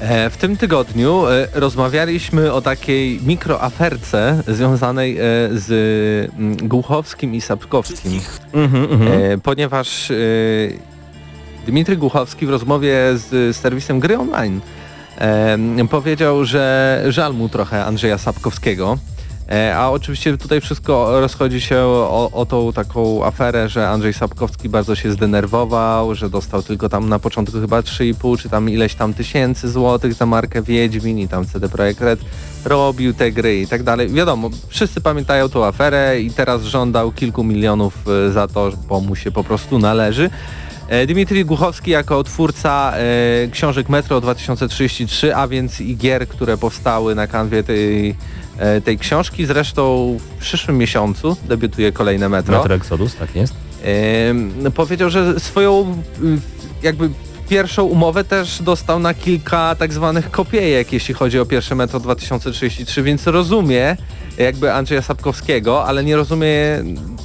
[0.00, 5.22] E, W tym tygodniu e, rozmawialiśmy o takiej mikroaferce związanej e,
[5.52, 5.68] z
[6.38, 8.20] mm, Głuchowskim i Sapkowskim,
[8.52, 9.40] Mhm, mhm.
[9.40, 10.12] ponieważ
[11.66, 14.60] Dmitry Głuchowski w rozmowie z serwisem Gry Online
[15.90, 18.98] powiedział, że żal mu trochę Andrzeja Sapkowskiego.
[19.50, 24.68] E, A oczywiście tutaj wszystko rozchodzi się o, o tą taką aferę, że Andrzej Sapkowski
[24.68, 29.14] bardzo się zdenerwował, że dostał tylko tam na początku chyba 3,5 czy tam ileś tam
[29.14, 32.20] tysięcy złotych za markę Wiedźmin i tam CD Projekt Red
[32.64, 34.08] robił te gry i tak dalej.
[34.08, 39.16] Wiadomo, wszyscy pamiętają tą aferę i teraz żądał kilku milionów e, za to, bo mu
[39.16, 40.30] się po prostu należy.
[40.88, 47.14] E, Dmitrij Głuchowski jako twórca e, książek Metro 2033, a więc i gier, które powstały
[47.14, 48.14] na kanwie tej,
[48.58, 49.46] e, tej książki.
[49.46, 52.58] Zresztą w przyszłym miesiącu debiutuje kolejne Metro.
[52.58, 53.54] Metro Exodus, tak jest.
[53.82, 56.38] Em, powiedział, że swoją y,
[56.82, 57.10] jakby
[57.48, 63.02] pierwszą umowę też dostał na kilka tak zwanych kopiejek, jeśli chodzi o pierwsze Metro 2033,
[63.02, 63.96] więc rozumie
[64.38, 66.50] jakby Andrzeja Sapkowskiego, ale nie rozumie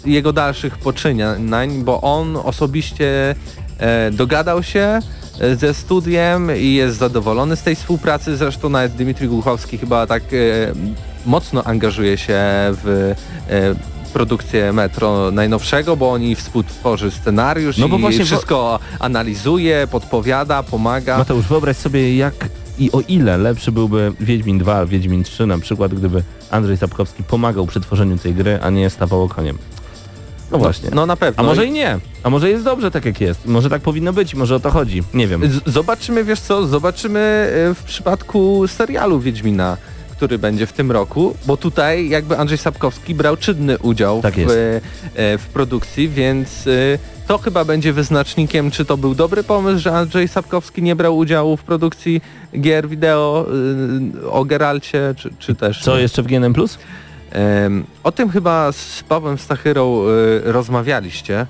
[0.06, 3.36] jego dalszych poczynań, bo on osobiście
[3.78, 5.00] e, dogadał się
[5.40, 8.38] e, ze studiem i jest zadowolony z tej współpracy.
[8.38, 10.38] Zresztą nawet Dmitrij Głuchowski chyba tak e,
[11.26, 12.40] mocno angażuje się
[12.84, 13.14] w
[13.50, 19.88] e, produkcję Metro najnowszego, bo oni współtworzy scenariusz No bo i właśnie, bo- wszystko analizuje,
[19.91, 21.18] podpowiada, pomaga.
[21.18, 22.34] Mateusz, wyobraź sobie jak
[22.80, 27.66] i o ile lepszy byłby Wiedźmin 2, Wiedźmin 3 na przykład, gdyby Andrzej Sapkowski pomagał
[27.68, 29.57] przy tworzeniu tej gry, a nie stawał koniem.
[30.51, 30.89] No właśnie.
[30.93, 31.43] No na pewno.
[31.43, 31.99] A może i nie.
[32.24, 33.45] A może jest dobrze tak jak jest.
[33.45, 35.03] Może tak powinno być, może o to chodzi.
[35.14, 35.51] Nie wiem.
[35.51, 39.78] Z- Zobaczymy, wiesz co, zobaczymy e, w przypadku serialu Wiedźmina,
[40.22, 44.50] który będzie w tym roku, bo tutaj jakby Andrzej Sapkowski brał czynny udział Tak w,
[45.16, 46.72] e, w produkcji, więc e,
[47.28, 51.58] to chyba będzie wyznacznikiem, czy to był dobry pomysł, że Andrzej Sapkowski nie brał udziału
[51.58, 52.22] w produkcji
[52.60, 53.48] gier wideo
[54.26, 55.84] e, o Geralcie, czy, czy też...
[55.84, 56.02] Co nie.
[56.02, 56.54] jeszcze w GNM+.
[57.32, 61.46] Em, O tym chyba z Pawłem Stachyrą e, rozmawialiście.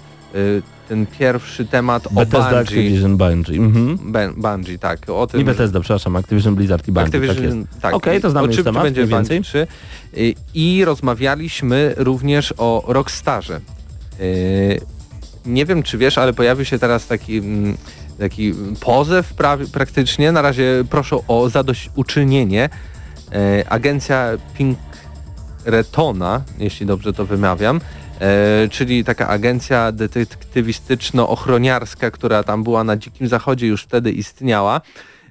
[0.92, 2.60] Ten pierwszy temat o Bethesda, Bungie.
[2.60, 3.58] Activision, Bungie.
[3.58, 3.98] Mhm.
[4.12, 5.00] Ben- Bungie, tak.
[5.10, 7.22] O tym, Nie Bethesda, przepraszam, Activision, Blizzard i Bungie, tak.
[7.22, 7.94] Activision, tak.
[7.94, 9.38] Okej, to znamy o już temat będzie więcej.
[9.38, 9.68] Bungie 3.
[10.18, 13.62] Y, I rozmawialiśmy również o Rockstarze.
[14.20, 14.82] Y,
[15.46, 17.78] Nie wiem, czy wiesz, ale pojawił się teraz taki, mm,
[18.20, 20.32] taki pozew pra- praktycznie.
[20.32, 22.70] Na razie proszę o zadośćuczynienie.
[23.60, 27.82] Y, Agencja Pinkertona, jeśli dobrze to wymawiam,
[28.22, 34.82] e, czyli taka agencja detektywistyczno-ochroniarska, która tam była na Dzikim Zachodzie, już wtedy istniała.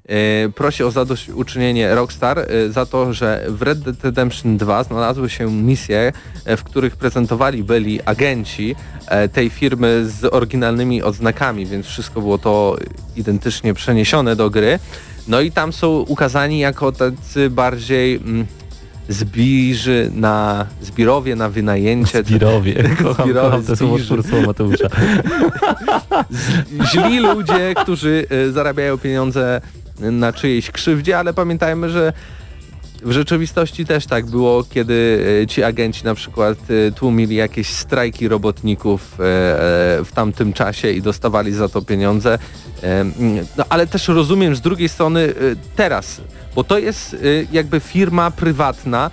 [0.09, 5.31] E, prosi o zadośćuczynienie Rockstar e, za to, że w Red Dead Redemption 2 znalazły
[5.31, 6.13] się misje,
[6.47, 8.77] w których prezentowali byli agenci
[9.33, 12.77] tej firmy z oryginalnymi odznakami, więc wszystko było to
[13.17, 14.79] identycznie przeniesione do gry.
[15.29, 18.47] No i tam są ukazani jako tacy bardziej mm,
[19.11, 22.23] zbirzy na zbirowie na wynajęcie.
[22.25, 22.75] Zbirowie.
[23.03, 23.77] Kocham, Zbirowie, kocham zbirzy.
[23.77, 24.89] słowotwórstwo Mateusza.
[26.93, 29.61] źli ludzie, którzy e, zarabiają pieniądze
[30.01, 32.13] na czyjejś krzywdzie, ale pamiętajmy, że
[33.03, 38.29] w rzeczywistości też tak było, kiedy e, ci agenci na przykład e, tłumili jakieś strajki
[38.29, 39.17] robotników e,
[40.05, 42.39] w tamtym czasie i dostawali za to pieniądze.
[43.57, 45.35] No ale też rozumiem z drugiej strony
[45.77, 46.21] teraz,
[46.55, 47.17] bo to jest
[47.53, 49.11] jakby firma prywatna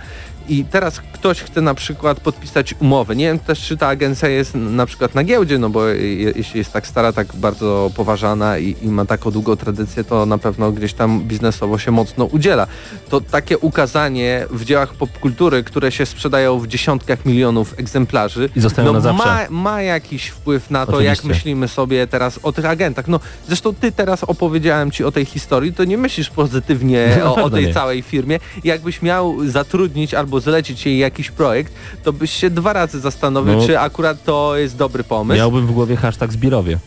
[0.48, 3.16] i teraz ktoś chce na przykład podpisać umowę.
[3.16, 6.58] Nie wiem też, czy ta agencja jest na przykład na giełdzie, no bo je, jeśli
[6.58, 10.72] jest tak stara, tak bardzo poważana i, i ma taką długą tradycję, to na pewno
[10.72, 12.66] gdzieś tam biznesowo się mocno udziela.
[13.08, 18.86] To takie ukazanie w dziełach popkultury, które się sprzedają w dziesiątkach milionów egzemplarzy, I zostają
[18.88, 19.28] no na zawsze.
[19.28, 21.28] Ma, ma jakiś wpływ na to, jak Oczywiście.
[21.28, 23.08] myślimy sobie teraz o tych agentach.
[23.08, 27.34] No zresztą ty teraz opowiedziałem ci o tej historii, to nie myślisz pozytywnie Na o,
[27.34, 27.74] o tej nie.
[27.74, 28.38] całej firmie.
[28.64, 31.72] Jakbyś miał zatrudnić albo zlecić jej jakiś projekt,
[32.04, 33.66] to byś się dwa razy zastanowił, No.
[33.66, 35.38] czy akurat to jest dobry pomysł.
[35.38, 36.78] Miałbym w głowie hashtag Zbirowie.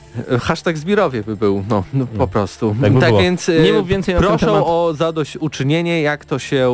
[0.41, 2.75] Hashtag Zbirowie by był, no, no po prostu.
[2.81, 3.19] Tak by było.
[3.21, 6.73] więc e, Nie mów więcej proszę o zadośćuczynienie, jak to się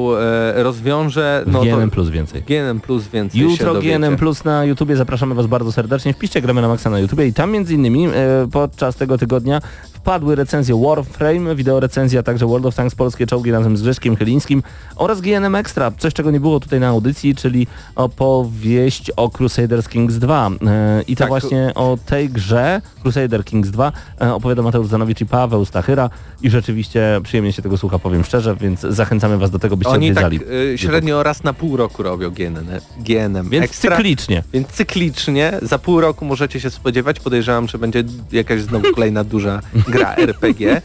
[0.57, 1.43] e, rozwiąże.
[1.47, 2.43] No GNM plus więcej.
[2.43, 3.75] GNM plus więcej Jutro.
[3.75, 6.13] GNM Plus na YouTubie, zapraszamy Was bardzo serdecznie.
[6.13, 8.11] Wpiszcie gramy na maksa na YouTubie i tam między innymi e,
[8.51, 9.61] podczas tego tygodnia
[9.93, 14.63] wpadły recenzje Warframe, wideo recenzja, także World of Tanks polskie czołgi razem z Grzeszkiem Chylińskim
[14.95, 20.15] oraz GNM Extra, coś czego nie było tutaj na audycji, czyli opowieść o Crusaders Kings
[20.15, 20.49] 2.
[20.67, 23.91] E, I to Tak, właśnie o tej grze Crusader Kings 2
[24.21, 26.09] e, opowiada Mateusz Zanowicz i Paweł Stachyra
[26.41, 30.13] i rzeczywiście przyjemnie się tego słucha, powiem szczerze, więc zachęcamy was do tego, byście Oni
[30.13, 30.51] tak odwiedzali.
[30.73, 32.67] y, średnio raz na pół roku robią GNM,
[32.99, 33.95] GNM Więc Extra.
[33.97, 34.43] cyklicznie.
[34.53, 39.61] Więc cyklicznie, za pół roku możecie się spodziewać, podejrzewam, że będzie jakaś znowu kolejna duża
[39.87, 40.81] gra RPG,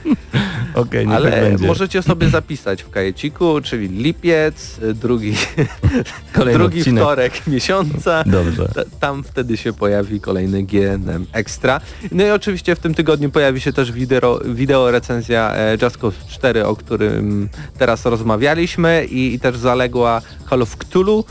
[0.74, 1.66] Okej, niech tak ale będzie.
[1.66, 5.34] możecie sobie zapisać w kajeciku, czyli lipiec, drugi,
[6.32, 7.02] Kolejny drugi odcinek.
[7.04, 8.24] wtorek miesiąca.
[8.26, 8.68] Dobrze.
[8.74, 11.80] Ta- Tam wtedy się pojawi kolejny GNM Extra.
[12.12, 16.16] No i oczywiście w tym tygodniu pojawi się też wideo, wideo recenzja e, Just Cause
[16.28, 17.48] 4, o którym
[17.78, 21.24] teraz rozmawialiśmy i, i też zaległa Call of Cthulhu,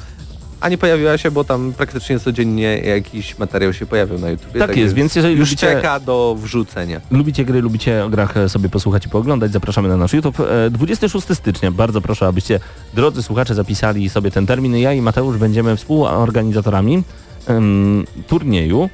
[0.62, 4.58] a nie pojawiła się, bo tam praktycznie codziennie jakiś materiał się pojawił na YouTube.
[4.60, 7.02] Tak jest, więc jeżeli już lubicie- czeka do wrzucenia.
[7.12, 10.40] Lubicie gry, lubicie o grach e, sobie posłuchać i pooglądać, zapraszamy na nasz YouTube.
[10.40, 12.60] E, 26 stycznia, bardzo proszę, abyście,
[12.94, 14.76] drodzy słuchacze, zapisali sobie ten termin.
[14.78, 17.04] Ja i Mateusz będziemy współorganizatorami
[17.48, 18.90] em, turnieju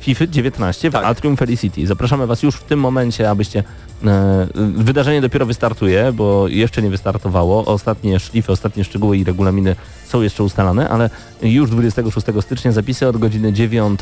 [0.00, 1.04] FIFA 19 w Tak.
[1.04, 1.86] Atrium Felicity.
[1.86, 3.64] Zapraszamy Was już w tym momencie, abyście...
[4.06, 4.46] E,
[4.76, 7.64] wydarzenie dopiero wystartuje, bo jeszcze nie wystartowało.
[7.64, 9.76] Ostatnie szlify, ostatnie szczegóły i regulaminy
[10.06, 11.10] są jeszcze ustalane, ale
[11.42, 14.00] już 26 stycznia zapisy od godziny 9.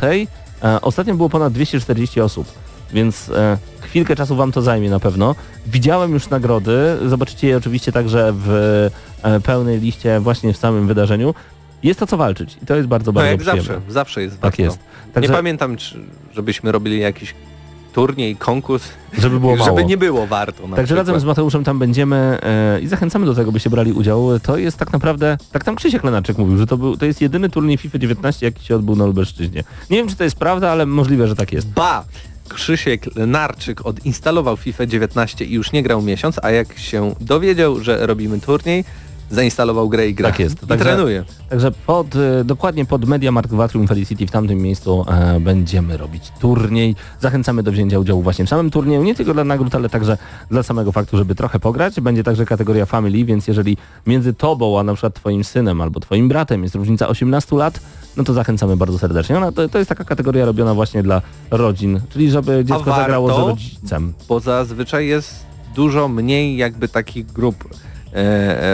[0.63, 2.47] E, ostatnio było ponad 240 osób
[2.93, 5.35] więc e, chwilkę czasu Wam to zajmie na pewno.
[5.67, 8.91] Widziałem już nagrody, zobaczycie je oczywiście także w
[9.45, 11.35] pełnej liście właśnie w samym wydarzeniu.
[11.83, 13.63] Jest to co walczyć i to jest bardzo, No bardzo jak przyjemne.
[13.63, 14.63] zawsze, zawsze jest Tak warto.
[14.63, 14.79] jest.
[15.07, 15.99] Nie Także, pamiętam, czy,
[16.35, 17.35] żebyśmy robili jakiś
[17.93, 18.85] turniej, konkurs,
[19.19, 19.67] żeby było mało.
[19.67, 20.63] żeby nie było warto.
[20.63, 21.23] Także razem przykład.
[21.23, 24.41] z Mateuszem tam będziemy e, i zachęcamy do tego, byście brali udział.
[24.43, 27.51] To jest tak naprawdę, tak tam Krzysiek Lenaczek mówił, że to, był, to jest jedyny
[27.51, 29.65] turniej FIFA 19, jaki się odbył na Lubelszczyźnie.
[29.91, 31.69] Nie wiem, czy to jest prawda, ale możliwe, że tak jest.
[31.69, 32.05] Ba!
[32.49, 38.07] Krzysiek Lenarczyk odinstalował FIFA 19 i już nie grał miesiąc, a jak się dowiedział, że
[38.07, 38.85] robimy turniej,
[39.33, 40.31] zainstalował grę i gra.
[40.31, 40.63] Tak jest.
[40.63, 41.25] I Także- trenuje.
[41.49, 45.97] Także pod, e, dokładnie pod Media Markt w Atrium Felicity w tamtym miejscu e, będziemy
[45.97, 46.97] robić turniej.
[47.21, 50.19] Zachęcamy do wzięcia udziału właśnie w samym turnieju, nie tylko dla nagród, ale także
[50.51, 52.01] dla samego faktu, żeby trochę pograć.
[52.01, 53.77] Będzie także kategoria family, więc jeżeli
[54.07, 57.81] między tobą, a na przykład twoim synem albo twoim bratem jest różnica 18 lat,
[58.17, 59.37] no to zachęcamy bardzo serdecznie.
[59.37, 63.01] Ona, to, to jest taka kategoria robiona właśnie dla rodzin, czyli żeby dziecko warto?
[63.01, 64.13] zagrało z rodzicem.
[64.29, 67.65] Bo zazwyczaj jest dużo mniej jakby takich grup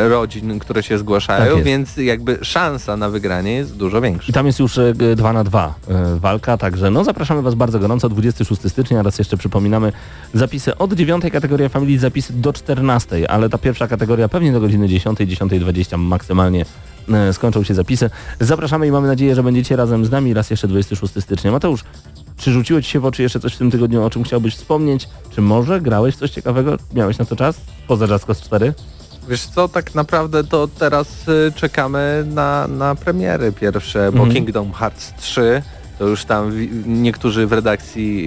[0.09, 1.67] rodzin, które się Tak zgłaszają, jest.
[1.67, 4.27] więc jakby szansa na wygranie jest dużo większa.
[4.29, 4.79] I tam jest już
[5.17, 5.75] 2 na 2
[6.17, 9.93] walka, także no zapraszamy Was bardzo gorąco, 26 stycznia, raz jeszcze przypominamy,
[10.35, 14.89] zapisy od 9 kategoria Family, zapisy do 14, ale ta pierwsza kategoria pewnie do godziny
[14.89, 16.65] 10, 10.20 maksymalnie
[17.13, 18.11] e, skończą się zapisy.
[18.41, 21.53] Zapraszamy i mamy nadzieję, że będziecie razem z nami, raz jeszcze 26 stycznia.
[21.53, 21.85] Mateusz,
[22.37, 25.09] czy rzuciło Ci się w oczy jeszcze coś w tym tygodniu, o czym chciałbyś wspomnieć?
[25.31, 26.77] Czy może grałeś coś ciekawego?
[26.95, 27.61] Miałeś na to czas?
[27.87, 28.75] Poza Jazzcos 4?
[29.29, 34.33] Wiesz co, tak naprawdę to teraz y, czekamy na, na premiery pierwsze, bo Mhm.
[34.33, 35.63] Kingdom Hearts 3
[35.99, 36.53] to już tam
[36.87, 38.25] niektórzy w redakcji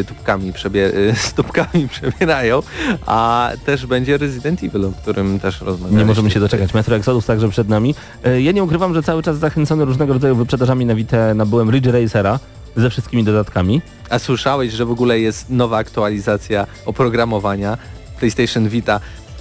[0.00, 2.62] y, tubkami przebie- y, z tubkami przebierają,
[3.06, 5.98] a też będzie Resident Evil, o którym też rozmawialiśmy.
[5.98, 6.74] Nie możemy się doczekać.
[6.74, 7.94] Metro Exodus także przed nami.
[8.40, 12.38] Ja nie ukrywam, że cały czas zachęcony różnego rodzaju wyprzedażami na Vita nabyłem Ridge Racera
[12.76, 13.82] ze wszystkimi dodatkami.
[14.10, 17.78] A słyszałeś, że w ogóle jest nowa aktualizacja oprogramowania
[18.18, 19.00] PlayStation Vita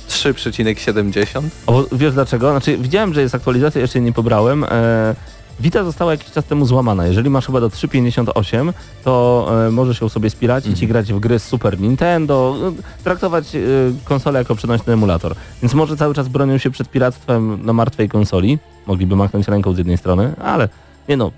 [0.10, 1.42] 3,70?
[1.68, 2.52] O, wiesz dlaczego?
[2.52, 4.64] Znaczy widziałem, że jest aktualizacja, jeszcze jej nie pobrałem.
[4.64, 5.16] E,
[5.60, 7.08] Vita została jakiś czas temu złamana.
[7.08, 8.74] Jeżeli masz chyba do 3.58,
[9.04, 13.56] to e, możesz ją sobie spiracić i grać w gry z Super Nintendo, e, traktować
[13.56, 13.60] e,
[14.04, 15.36] konsolę jako przenośny emulator.
[15.62, 18.60] Więc może cały czas bronią się przed piractwem na martwej konsoli.
[18.88, 20.70] Mogliby machnąć ręką z jednej strony, ale
[21.10, 21.32] nie no,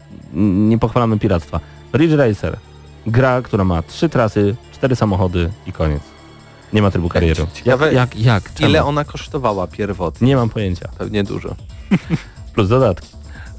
[0.70, 1.60] nie pochwalamy piractwa.
[1.94, 2.58] Ridge Racer.
[3.08, 6.15] Gra, która ma trzy trasy, cztery samochody i koniec.
[6.74, 7.42] Nie ma trybu kariery.
[7.42, 8.54] Jak, Ciekawe, jak, jak?
[8.54, 8.70] Czemu?
[8.70, 10.28] Ile ona kosztowała pierwotnie?
[10.28, 10.90] Nie mam pojęcia.
[10.98, 11.56] Pewnie dużo.
[12.54, 13.08] Plus dodatki.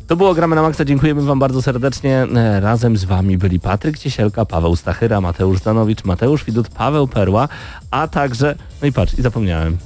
[0.07, 2.27] To było Gramy na Maxa, dziękujemy Wam bardzo serdecznie.
[2.37, 7.49] E, Razem z Wami byli Patryk Ciesielka, Paweł Stachyra, Mateusz Stanowicz, Mateusz Widut, Paweł Perła,
[7.91, 8.55] a także...
[8.83, 9.77] No i patrz, i zapomniałem.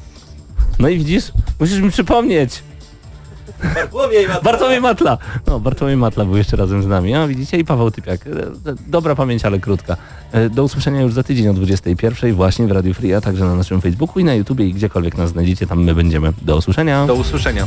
[0.79, 1.33] No i widzisz?
[1.61, 2.63] Musisz mi przypomnieć.
[4.43, 5.19] Bartłomiej Matla.
[5.47, 7.15] No, Bartłomiej Matla był jeszcze razem z nami.
[7.15, 7.59] A widzicie?
[7.59, 8.27] I Paweł Typiak.
[8.27, 9.97] E, e, Dobra pamięć, ale krótka.
[10.33, 13.55] E, Do usłyszenia już za tydzień o 21 właśnie w Radio Free, a także na
[13.55, 16.33] naszym Facebooku i na YouTubie i gdziekolwiek nas znajdziecie, tam my będziemy.
[16.43, 17.07] Do usłyszenia.
[17.07, 17.67] Do usłyszenia.